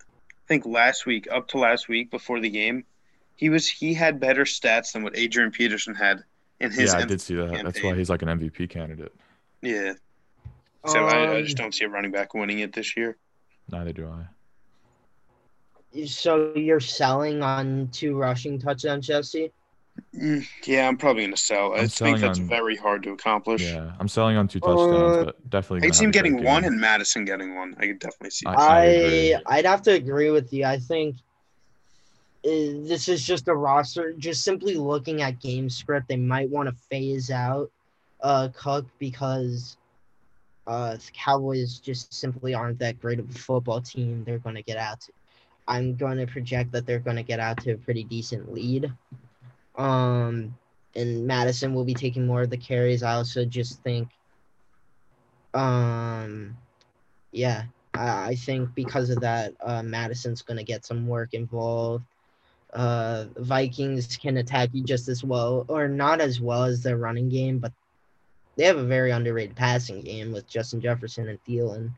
[0.03, 2.85] I think last week, up to last week before the game,
[3.35, 6.23] he was he had better stats than what Adrian Peterson had
[6.59, 6.91] in his.
[6.93, 7.63] yeah, I M- did see that.
[7.63, 9.11] That's why he's like an MVP candidate.
[9.63, 9.93] Yeah.
[10.85, 13.17] So I, I Um, just don't see a running back winning it this year.
[13.69, 14.27] Neither do I.
[16.05, 19.51] So you're selling on two rushing touchdowns, Jesse?
[20.15, 21.73] Mm, yeah, I'm probably gonna sell.
[21.73, 23.61] i I'm think that's on- very hard to accomplish.
[23.61, 25.77] Yeah, I'm selling on two touchdowns, Uh, but definitely.
[25.77, 27.75] I gonna see him have a great getting one and Mattison getting one.
[27.77, 28.47] I could definitely see.
[28.47, 30.65] I- I I'd have to agree with you.
[30.65, 31.17] I think
[32.43, 32.49] uh,
[32.89, 34.13] this is just a roster.
[34.13, 37.71] Just simply looking at game script, they might want to phase out
[38.21, 39.77] uh, Cook because
[40.67, 44.23] uh, the Cowboys just simply aren't that great of a football team.
[44.23, 45.01] They're going to get out.
[45.01, 45.11] To,
[45.67, 48.91] I'm going to project that they're going to get out to a pretty decent lead.
[49.75, 50.55] Um,
[50.95, 53.03] and Mattison will be taking more of the carries.
[53.03, 54.09] I also just think,
[55.53, 56.55] um,
[57.31, 62.05] yeah, I I think because of that, uh, Mattison's going to get some work involved.
[62.73, 67.29] Uh, Vikings can attack you just as well, or not as well as their running
[67.29, 67.71] game, but
[68.55, 71.91] they have a very underrated passing game with Justin Jefferson and Thielen.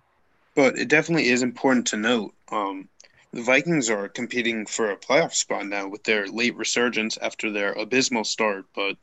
[0.56, 2.34] But it definitely is important to note.
[2.52, 2.88] Um,
[3.34, 7.74] the Vikings are competing for a playoff spot now with their late resurgence after their
[7.74, 8.66] abysmal start.
[8.74, 8.96] But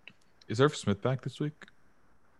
[0.48, 1.66] Is Irv Smith back this week?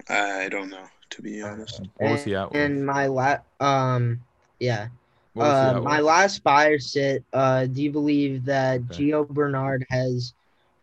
[0.09, 1.83] I don't know, to be honest.
[1.97, 2.61] What was he out with?
[2.61, 4.21] And my la um,
[4.59, 4.89] yeah,
[5.37, 6.05] Uh, my one?
[6.05, 7.23] last buyer sit.
[7.33, 9.11] Uh, do you believe that Okay.
[9.11, 10.33] Gio Bernard has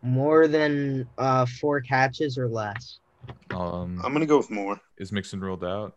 [0.01, 2.99] more than uh four catches or less?
[3.51, 4.79] Um, I'm gonna go with more.
[4.97, 5.95] is Mixon ruled out?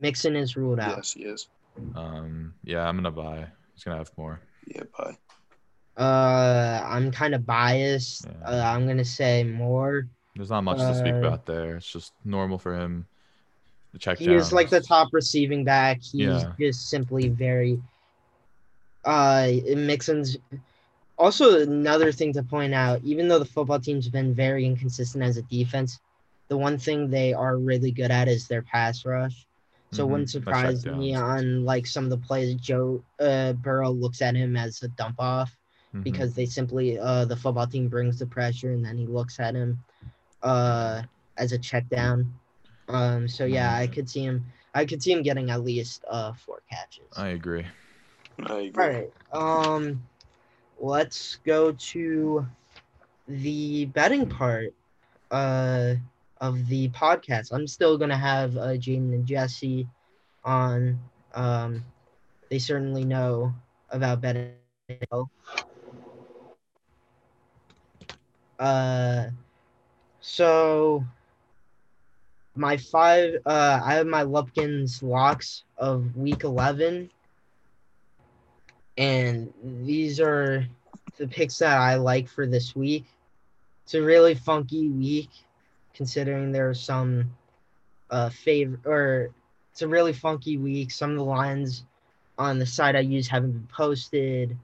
[0.00, 0.96] Mixon is ruled out.
[0.96, 1.48] Yes, he is.
[1.94, 3.46] Um, yeah, I'm gonna buy.
[3.74, 4.40] He's gonna have more.
[4.66, 5.16] Yeah, bye.
[5.96, 8.26] Uh, I'm kind of biased.
[8.26, 8.48] Yeah.
[8.48, 10.06] Uh, I'm gonna say more.
[10.34, 11.76] There's not much to speak Uh, about there.
[11.76, 13.06] It's just normal for him.
[13.92, 16.02] The check He is like the top receiving back.
[16.02, 16.52] He's Yeah.
[16.58, 17.80] just simply very.
[19.04, 20.36] Uh, Mixon's.
[21.18, 25.38] Also, another thing to point out: even though the football team's been very inconsistent as
[25.38, 25.98] a defense,
[26.48, 29.46] the one thing they are really good at is their pass rush.
[29.90, 33.90] So it Mhm, wouldn't surprise me on like some of the plays Joe uh, Burrow
[33.90, 35.56] looks at him as a dump off
[35.92, 36.04] Mhm.
[36.04, 39.54] because they simply uh, the football team brings the pressure and then he looks at
[39.54, 39.84] him
[40.42, 41.02] uh,
[41.36, 42.34] as a check down.
[42.88, 43.88] Um, so yeah, I Mhm.
[43.88, 44.46] could see him.
[44.74, 47.26] I could see him getting at least uh, four catches.
[47.26, 47.66] I agree.
[48.46, 48.78] I agree.
[48.78, 49.10] All right.
[49.32, 50.02] Um,
[50.78, 52.46] let's go to
[53.26, 54.74] the betting part
[55.30, 55.94] uh,
[56.40, 57.52] of the podcast.
[57.52, 59.88] I'm still gonna have uh, Jaden and Jesse
[60.44, 60.98] on.
[61.34, 61.84] Um,
[62.50, 63.54] they certainly know
[63.90, 64.56] about betting.
[68.58, 69.28] Uh,
[70.20, 71.04] so
[72.54, 73.36] my five.
[73.44, 77.10] Uh, I have my Lupkins locks of week eleven
[78.96, 80.66] and these are
[81.18, 83.04] the picks that I like for this week.
[83.84, 85.30] It's a really funky week,
[85.96, 87.30] considering there are some
[88.10, 89.30] uh favor or
[89.76, 90.90] it's a really funky week.
[90.90, 91.84] Some of the lines
[92.38, 94.56] on the site I use haven't been posted.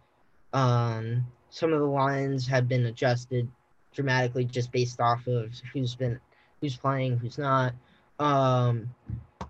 [0.55, 3.47] Um, some of the lines have been adjusted
[3.93, 6.18] dramatically just based off of who's been
[6.62, 7.74] who's playing, who's not.
[8.18, 8.89] Um,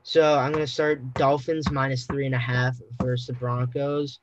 [0.02, 4.18] so I'm gonna start Dolphins minus three and a half versus the Broncos.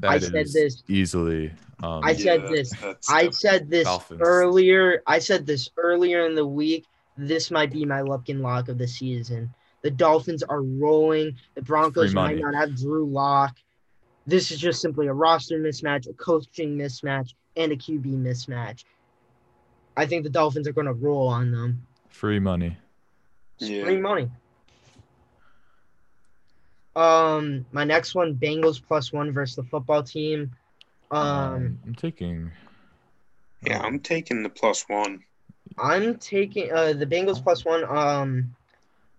[0.00, 1.52] That I is said this- easily.
[1.82, 2.72] Um, I said this.
[3.10, 4.20] I said this Dolphins.
[4.24, 5.02] earlier.
[5.06, 6.86] I said this earlier in the week.
[7.18, 9.52] This might be my Lupkin lock of the season.
[9.82, 11.36] The Dolphins are rolling.
[11.54, 13.56] The Broncos Free might not have Drew Lock.
[14.26, 18.84] This is just simply a roster mismatch, a coaching mismatch, and a QB mismatch.
[19.96, 21.86] I think the Dolphins are going to roll on them.
[22.08, 22.76] free money.
[23.58, 23.84] Yeah.
[23.84, 24.30] Free money.
[26.96, 30.50] Um, my next one, Bengals plus one versus the football team.
[31.10, 32.50] Um, I'm taking.
[33.62, 35.22] Yeah, I'm taking the plus one.
[35.78, 37.84] I'm taking uh the Bengals plus one.
[37.84, 38.56] Um,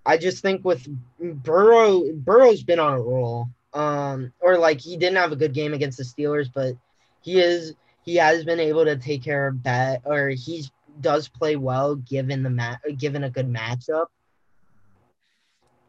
[0.06, 0.88] I just think with
[1.20, 3.50] Burrow, Burrow's been on a roll.
[3.74, 6.76] Um, or like he didn't have a good game against the Steelers, but
[7.22, 10.66] he is he has been able to take care of that, or he
[11.02, 14.08] does play well given the mat given a good matchup.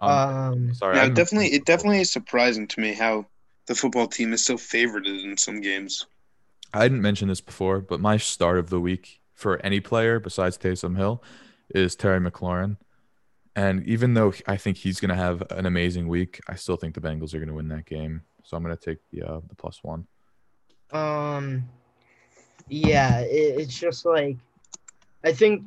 [0.00, 0.96] Um, Um, sorry.
[0.96, 3.26] Yeah, I it didn't- definitely it definitely is surprising to me how
[3.66, 6.06] the football team is still favored in some games.
[6.72, 10.56] I didn't mention this before, but my start of the week for any player besides
[10.58, 11.22] Taysom Hill
[11.74, 12.76] is Terry McLaurin.
[13.56, 16.94] And even though I think he's going to have an amazing week, I still think
[16.94, 18.22] the Bengals are going to win that game.
[18.44, 20.06] So I'm going to take the uh, the plus one.
[20.92, 21.68] Um,
[22.68, 24.36] yeah, it, it's just like
[25.24, 25.64] I think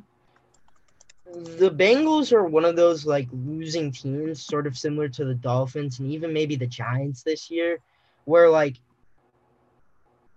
[1.32, 5.98] the Bengals are one of those like losing teams, sort of similar to the Dolphins
[5.98, 7.78] and even maybe the Giants this year,
[8.24, 8.76] where like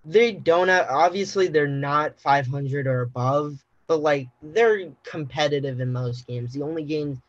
[0.05, 6.27] they don't have, obviously they're not 500 or above, but like they're competitive in most
[6.27, 6.53] games.
[6.53, 7.19] The only games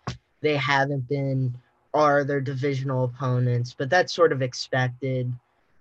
[0.42, 1.54] they haven't been
[1.94, 5.32] are their divisional opponents, but that's sort of expected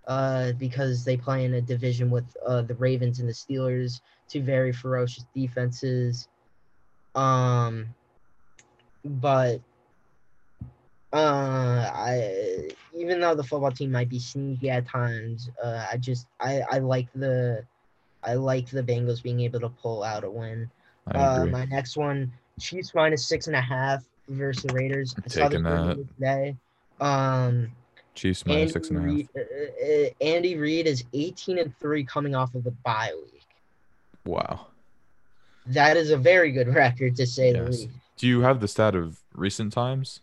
[0.08, 4.42] uh, because they play in a division with uh, the Ravens and the Steelers, two
[4.42, 6.28] very ferocious defenses.
[7.16, 7.88] Um,
[9.04, 9.62] but
[11.14, 16.28] uh, I even though the football team might be sneaky at times, uh, I just
[16.40, 17.64] I I like the
[18.24, 20.70] I like the Bengals being able to pull out a win.
[21.14, 25.16] Uh, my next one, Chiefs minus six and a half versus the Raiders.
[25.16, 26.56] I'm I taking game today.
[27.00, 27.72] Um,
[28.16, 29.10] Chiefs minus six and a half.
[29.12, 33.46] Reed, uh, uh, Andy Reid is 18 and 3 coming off of the bye week.
[34.26, 34.68] Wow.
[35.68, 37.90] That is a very good record to say the least.
[38.18, 40.22] Do you have the stat of recent times?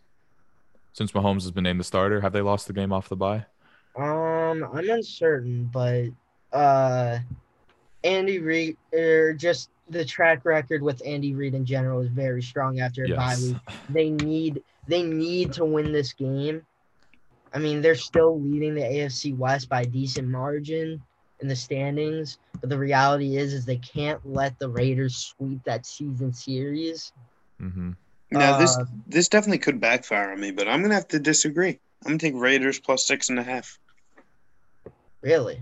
[0.93, 3.47] Since Mahomes has been named the starter, have they lost the game off the bye?
[3.97, 6.07] Um, I'm uncertain, but
[6.53, 7.18] uh,
[8.05, 12.80] Andy Reid, or just the track record with Andy Reid in general is very strong
[12.80, 13.57] after a bye week.
[13.90, 16.64] They need they need to win this game.
[17.55, 21.03] I mean, they're still leading the AFC West by a decent margin
[21.43, 25.84] in the standings, but the reality is is they can't let the Raiders sweep that
[25.84, 27.12] season series.
[27.61, 27.90] Mm-hmm.
[28.30, 31.78] Now this Uh, this definitely could backfire on me, but I'm gonna have to disagree.
[32.05, 33.78] I'm gonna take Raiders plus six and a half.
[35.20, 35.61] Really?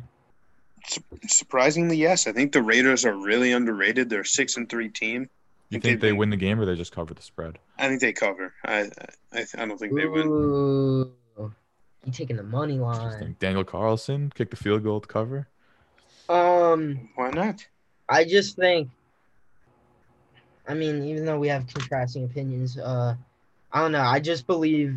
[0.86, 2.26] Su- Surprisingly, yes.
[2.26, 4.08] I think the Raiders are really underrated.
[4.08, 5.28] They're a six and three team.
[5.68, 6.18] You think think they they win.
[6.18, 7.58] win the game or they just cover the spread?
[7.78, 8.54] I think they cover.
[8.64, 8.90] I
[9.32, 10.26] I, I don't think they win.
[10.28, 11.12] Ooh.
[12.06, 12.96] You taking the money line.
[13.02, 13.36] Interesting.
[13.38, 15.48] Daniel Carlson kick the field goal to cover.
[16.30, 17.66] Um, Why not?
[18.08, 18.88] I just think.
[20.68, 23.16] I mean, even though we have contrasting opinions, uh,
[23.72, 24.02] I don't know.
[24.02, 24.96] I just believe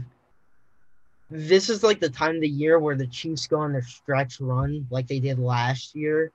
[1.31, 4.39] this is like the time of the year where the Chiefs go on their stretch
[4.39, 6.31] run, like they did last year.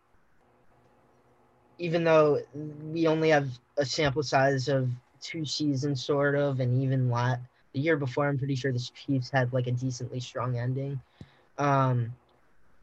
[1.79, 2.41] Even though
[2.93, 4.91] we only have a sample size of
[5.21, 7.37] two seasons, sort of, and even la-
[7.73, 11.01] the year before, I'm pretty sure the Chiefs had like a decently strong ending.
[11.57, 12.13] Um,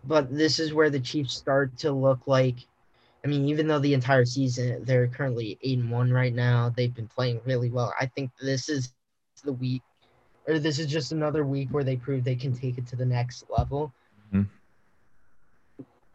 [0.07, 2.55] but this is where the Chiefs start to look like
[3.23, 6.93] I mean, even though the entire season they're currently eight and one right now, they've
[6.93, 7.91] been playing really well.
[7.99, 8.93] I think this is
[9.43, 9.81] the week,
[10.47, 13.05] or this is just another week where they prove they can take it to the
[13.05, 13.91] next level.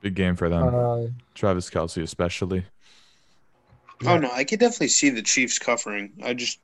[0.01, 0.75] Big game for them.
[0.75, 2.65] Uh, Travis Kelce, especially.
[4.03, 4.15] Yeah.
[4.15, 6.13] Oh no, I could definitely see the Chiefs covering.
[6.23, 6.59] I just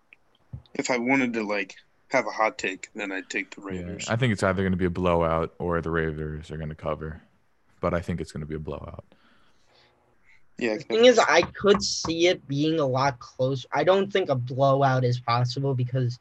[0.75, 1.77] if I wanted to like
[2.17, 4.09] have a hot take, then I'd take the Yeah, Raiders.
[4.09, 6.75] I think it's either going to be a blowout or the Raiders are going to
[6.75, 7.23] cover.
[7.81, 9.05] But I think it's going to be a blowout.
[10.59, 13.69] Yeah, the thing is, I could see it being a lot closer.
[13.73, 16.19] I don't think a blowout is possible because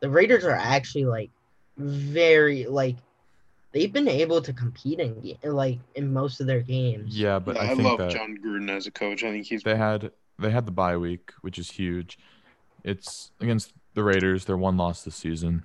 [0.00, 1.30] the Raiders are actually like
[1.78, 2.96] very like
[3.72, 7.18] they've been able to compete in like in most of their games.
[7.18, 9.24] Yeah, but Yeah, I I, think love that Jon Gruden as a coach.
[9.24, 12.18] I think he's they had they had the bye week, which is huge.
[12.84, 14.44] It's against the Raiders.
[14.44, 15.64] They're one loss this season.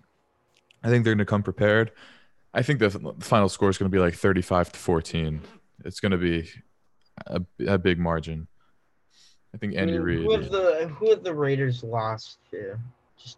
[0.84, 1.92] I think they're going to come prepared.
[2.54, 5.42] I think the final score is going to be like 35 to 14.
[5.86, 6.50] It's going to be
[7.28, 8.48] a, a big margin.
[9.54, 10.24] I think Andy mean, Reid.
[10.24, 12.76] Who have the who have the Raiders lost to?
[13.18, 13.38] Just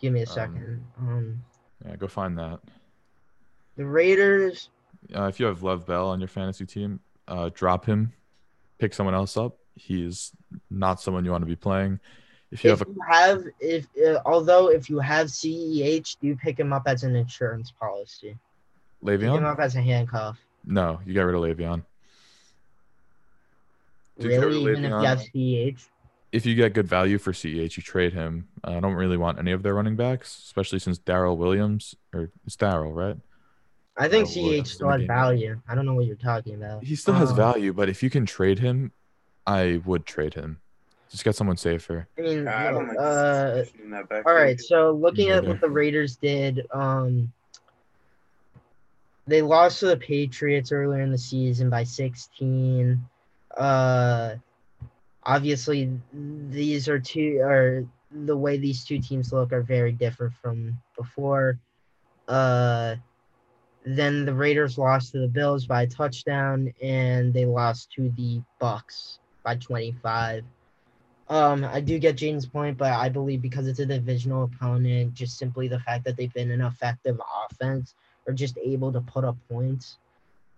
[0.00, 0.84] give me a Um, second.
[0.98, 1.42] Um,
[1.86, 2.58] Yeah, go find that.
[3.76, 4.70] the Raiders.
[5.14, 8.12] Uh, if you have Le'Veon Bell on your fantasy team, uh, drop him,
[8.78, 9.56] pick someone else up.
[9.76, 10.32] He's
[10.68, 12.00] not someone you want to be playing.
[12.52, 16.26] If you If have a you have, if uh, although if you have CEH, do
[16.26, 18.36] you pick him up as an insurance policy.
[19.04, 19.20] Le'Veon.
[19.20, 20.38] Pick him up as a handcuff.
[20.64, 21.82] no, you got rid of Le'Veon.
[24.18, 25.88] Dude, get rid Really, of even if you have CEH.
[26.32, 28.48] If you get good value for CEH, you trade him.
[28.62, 32.30] Uh, I don't really want any of their running backs, especially since Darrel Williams or
[32.46, 33.16] it's Darrel, right?
[33.96, 35.06] I think Oh, CEH still has game.
[35.08, 35.60] value.
[35.68, 36.84] I don't know what you're talking about.
[36.84, 38.92] He still has Um, value, but if you can trade him,
[39.46, 40.60] I would trade him.
[41.10, 42.06] Just get someone safer.
[42.16, 44.60] I mean, I don't look, like uh, that all right.
[44.60, 47.32] So looking Me at what the Raiders did, um,
[49.26, 53.04] they lost to the Patriots earlier in the season by 16.
[53.56, 54.36] Uh,
[55.24, 60.78] obviously, these are two, or the way these two teams look are very different from
[60.96, 61.58] before.
[62.28, 62.94] Uh,
[63.84, 68.40] then the Raiders lost to the Bills by a touchdown, and they lost to the
[68.60, 70.44] Bucks by 25.
[71.30, 75.38] Um, I do get Jaden's point, but I believe because it's a divisional opponent, just
[75.38, 77.94] simply the fact that they've been an effective offense
[78.26, 79.98] or just able to put up points.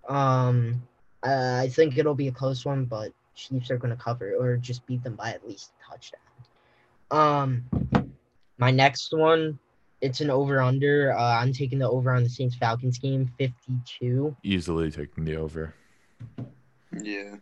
[0.09, 0.83] Um,
[1.23, 4.57] I I think it'll be a close one, but Chiefs are going to cover or
[4.57, 6.21] just beat them by at least a touchdown.
[7.11, 8.09] Um,
[8.57, 9.59] my next one,
[10.01, 11.13] it's an over under.
[11.13, 14.35] Uh, I'm taking the over on the Saints Falcons game, 52.
[14.43, 15.75] Easily taking the over.
[16.93, 17.37] Yeah.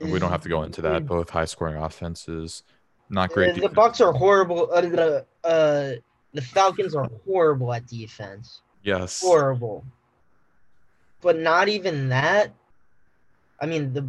[0.00, 1.06] We don't have to go into that.
[1.06, 2.62] Both high scoring offenses,
[3.08, 3.58] not great.
[3.58, 3.68] Uh, the.
[3.68, 4.70] Bucks are horrible.
[4.72, 5.92] Uh, the uh,
[6.32, 8.62] the Falcons are horrible at defense.
[8.82, 9.20] Yes.
[9.20, 9.84] Horrible.
[11.20, 12.52] But not even that.
[13.60, 14.08] I mean the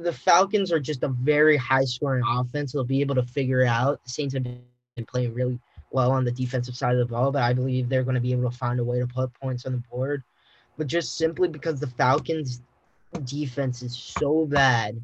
[0.00, 2.72] the Falcons are just a very high scoring offense.
[2.72, 4.02] They'll be able to figure it out.
[4.04, 4.62] The Saints have been
[5.08, 5.58] playing really
[5.90, 8.32] well on the defensive side of the ball, but I believe they're going to be
[8.32, 10.22] able to find a way to put points on the board.
[10.78, 12.62] But just simply because the Falcons
[13.18, 15.00] defense is so bad,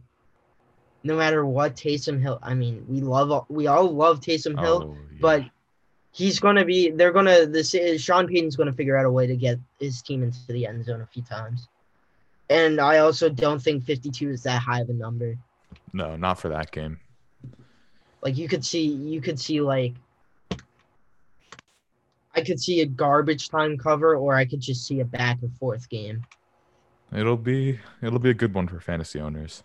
[1.03, 4.83] no matter what Taysom Hill, I mean, we love we all love Taysom oh, Hill,
[4.85, 5.19] Oh, yeah.
[5.21, 5.45] but
[6.13, 9.37] he's gonna be they're gonna this is Sean Payton's gonna figure out a way to
[9.37, 11.69] get his team into the end zone a few times.
[12.49, 15.37] And I also don't think 52 is that high of a number.
[15.93, 16.99] no, not for that game.
[18.23, 19.95] Like you could see you could see like
[22.35, 25.53] I could see a garbage time cover or I could just see a back and
[25.57, 26.23] forth game.
[27.15, 29.63] It'll be it'll be a good one for fantasy owners.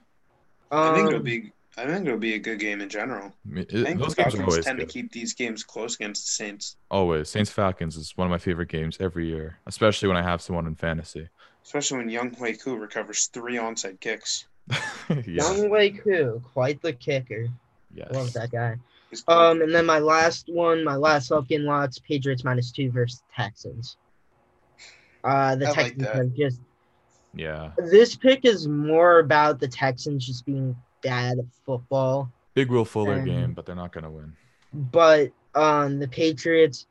[0.72, 1.52] I think it'll Um, be.
[1.78, 3.28] I think it'll be a good game in general.
[3.46, 4.88] I mean, I it- think those the games Falcons tend good.
[4.89, 7.30] to keep these games close against the Saints, Always.
[7.30, 10.68] Saints Falcons is one of my favorite games every year, especially when I have someone
[10.68, 11.30] in fantasy.
[11.64, 14.48] especially when Younghoe Koo recovers three onside kicks.
[15.10, 15.22] yeah.
[15.26, 17.48] Young Wei Koo, quite the kicker.
[17.94, 18.12] Yes.
[18.12, 18.78] Love that guy.
[19.28, 23.22] Um, and then my last one, my last up in lots, Patriots minus two versus
[23.36, 23.98] Texans.
[25.24, 26.16] Uh, the I like Texans that.
[26.16, 26.60] have just
[27.34, 27.72] Yeah.
[27.78, 32.30] This pick is more about the Texans just being bad at football.
[32.54, 34.34] Big Will Fuller And- game, but they're not gonna win.
[34.74, 36.86] but um the Patriots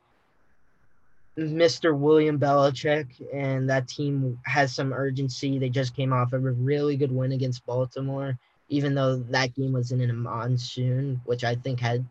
[1.37, 1.97] Mr.
[1.97, 5.57] William Belichick and that team has some urgency.
[5.57, 8.37] They just came off of a really good win against Baltimore,
[8.69, 12.05] even though that game was in a monsoon, which I think had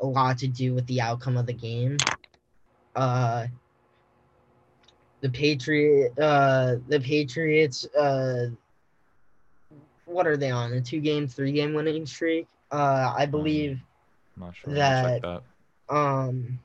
[0.00, 1.96] a lot to do with the outcome of the game.
[2.94, 3.46] Uh
[5.20, 8.46] the Patriot uh the Patriots uh
[10.04, 10.72] what are they on?
[10.72, 12.46] A two game, three game winning streak?
[12.70, 13.80] Uh I believe
[14.36, 14.70] I'm not sure.
[14.70, 15.42] I'll check that.
[15.94, 16.58] um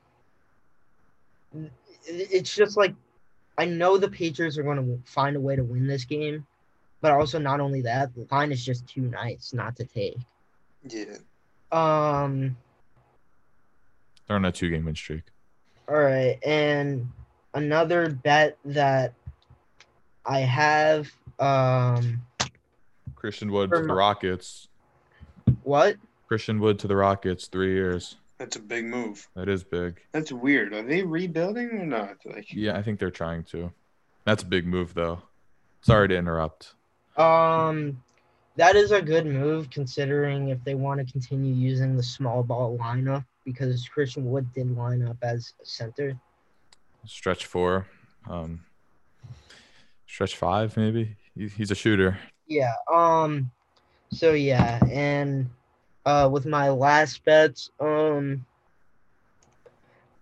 [2.04, 2.94] it's just like
[3.58, 6.46] I know the Patriots are going to find a way to win this game,
[7.02, 10.16] but also not only that, the line is just too nice not to take.
[10.88, 11.16] Yeah.
[11.70, 12.56] Um
[14.26, 15.24] They're on a two game win streak.
[15.88, 17.10] all right, and
[17.54, 19.14] another bet that
[20.24, 22.22] I have um
[23.16, 24.68] Christian Wood to the Rockets.
[25.62, 25.96] what?
[26.26, 28.16] Christian Wood to the Rockets, three years.
[28.38, 29.28] That's a big move.
[29.36, 30.00] That is big.
[30.12, 30.72] That's weird.
[30.74, 32.16] Are they rebuilding or not?
[32.24, 33.72] Like, Yeah, I think they're trying to.
[34.24, 35.22] That's a big move, though.
[35.82, 36.74] Sorry to interrupt.
[37.16, 38.02] Um
[38.56, 42.76] that is a good move considering if they want to continue using the small ball
[42.78, 46.18] lineup because Christian Wood did line up as a center.
[47.04, 47.86] Stretch four,
[48.28, 48.60] um,
[50.06, 51.16] stretch five, maybe.
[51.34, 52.18] He, he's a shooter.
[52.46, 52.74] Yeah.
[52.92, 53.50] Um.
[54.12, 55.48] So yeah, and
[56.04, 58.44] uh, with my last bets, um,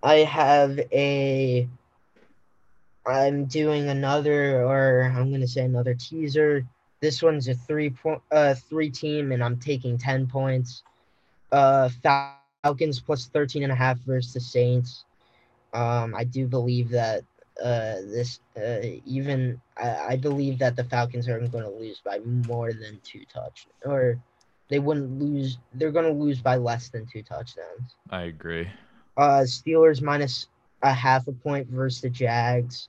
[0.02, 1.68] I have a.
[3.06, 6.64] I'm doing another, or I'm gonna say another teaser.
[7.00, 10.82] This one's a three point, uh, three team, and I'm taking ten points.
[11.52, 11.88] Uh,
[12.62, 15.04] Falcons plus 13 and a half versus the Saints.
[15.72, 17.22] Um, I do believe that
[17.62, 22.18] uh, this uh, even I, I believe that the Falcons are going to lose by
[22.20, 24.18] more than two touchdowns, or
[24.68, 27.96] they wouldn't lose they're going to lose by less than two touchdowns.
[28.08, 28.68] I agree.
[29.16, 30.48] Uh Steelers minus
[30.82, 32.88] a half a point versus the Jags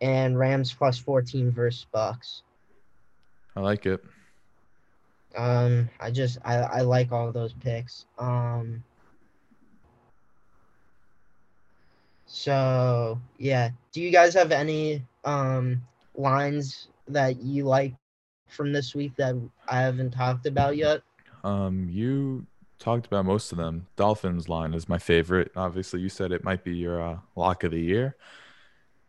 [0.00, 2.42] and Rams plus 14 versus Bucks.
[3.56, 4.02] I like it.
[5.36, 8.06] Um I just I I like all those picks.
[8.18, 8.84] Um
[12.34, 15.80] So, yeah, do you guys have any um
[16.16, 17.94] lines that you like
[18.48, 19.36] from this week that
[19.68, 21.02] I haven't talked about yet?
[21.44, 22.44] Um, you
[22.80, 23.86] talked about most of them.
[23.94, 25.52] Dolphins line is my favorite.
[25.54, 28.16] Obviously, you said it might be your uh, lock of the year.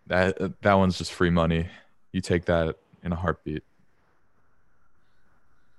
[0.06, 1.68] That uh, that one's just free money.
[2.12, 3.64] You take that in a heartbeat.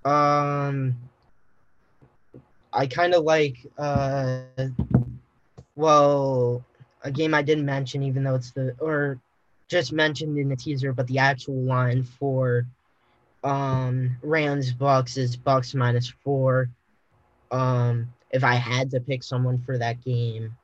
[0.03, 0.97] Um,
[2.73, 4.41] I kind of like, uh,
[5.77, 6.65] well,
[7.07, 9.19] a game I didn't mention, even though it's the, or
[9.69, 12.65] just mentioned in the teaser, but the actual line for
[13.43, 16.69] um Rams Bucks is Bucks minus four.
[17.51, 20.57] Um, if I had to pick someone for that game,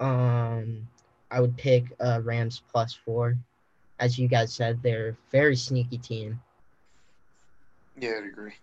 [0.00, 0.86] um,
[1.30, 3.36] I would pick uh Rams plus four.
[3.98, 6.40] As you guys said, they're a very sneaky team.
[7.98, 8.54] yeah, I'd agree.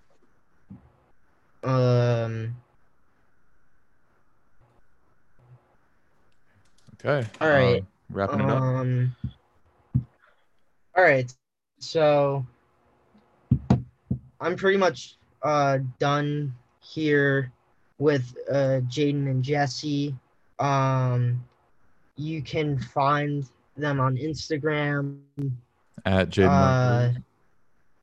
[1.63, 2.55] Um,
[7.03, 7.27] Okay.
[7.41, 7.79] All right.
[7.81, 8.61] um, wrapping it up.
[8.61, 9.15] Um.
[10.97, 11.31] All right,
[11.79, 12.45] so
[14.39, 17.51] I'm pretty much uh done here
[17.97, 20.15] with uh Jaden and Jesse.
[20.59, 21.43] Um,
[22.15, 23.45] you can find
[23.75, 25.19] them on Instagram
[26.05, 26.47] At Jaden.
[26.49, 27.11] uh,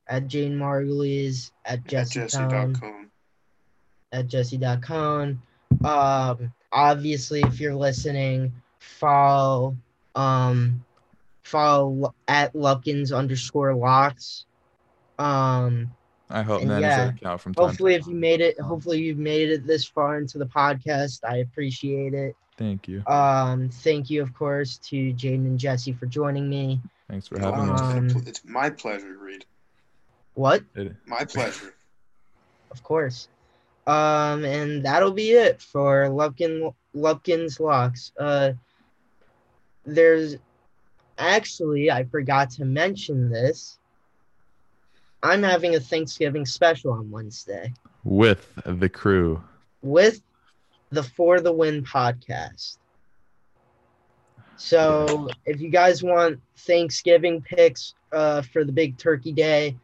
[0.08, 3.10] at Jane Margulies at At Jesse, Jesse Jesse.com.
[4.12, 5.40] at jesse.com.
[5.82, 8.52] Um, obviously, if you're listening,
[8.82, 9.76] follow
[10.14, 10.84] um,
[11.42, 14.46] follow at Lupkins underscore locks.
[15.18, 15.92] Um,
[16.30, 18.20] I hope and manage yeah, that account from hopefully, to if you time.
[18.20, 21.20] made it, hopefully you've made it this far into the podcast.
[21.28, 22.34] I appreciate it.
[22.56, 23.02] Thank you.
[23.06, 26.80] Um, thank you, of course, to Jaden and Jesse for joining me.
[27.10, 27.80] Thanks for having Oh, us.
[27.80, 29.44] Um, it's, it's my pleasure, Reed.
[30.34, 30.62] What?
[30.74, 31.74] It- My pleasure.
[32.70, 33.28] Of course.
[33.86, 38.12] Um, and that'll be it for Lupkin Lupkin's locks.
[38.18, 38.52] Uh,
[39.84, 40.36] there's
[41.18, 43.78] actually I forgot to mention this.
[45.22, 47.72] I'm having a Thanksgiving special on Wednesday
[48.04, 49.42] with the crew.
[49.82, 50.20] with
[50.90, 52.78] the For the Win podcast.
[54.56, 59.76] So if you guys want Thanksgiving picks uh, for the big turkey day,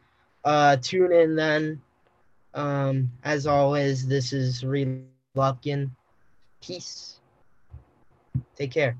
[0.45, 1.81] uh, tune in then.
[2.53, 5.03] Um, as always, this is Reed
[5.35, 5.91] Lupkin.
[6.61, 7.19] Peace.
[8.55, 8.97] Take care.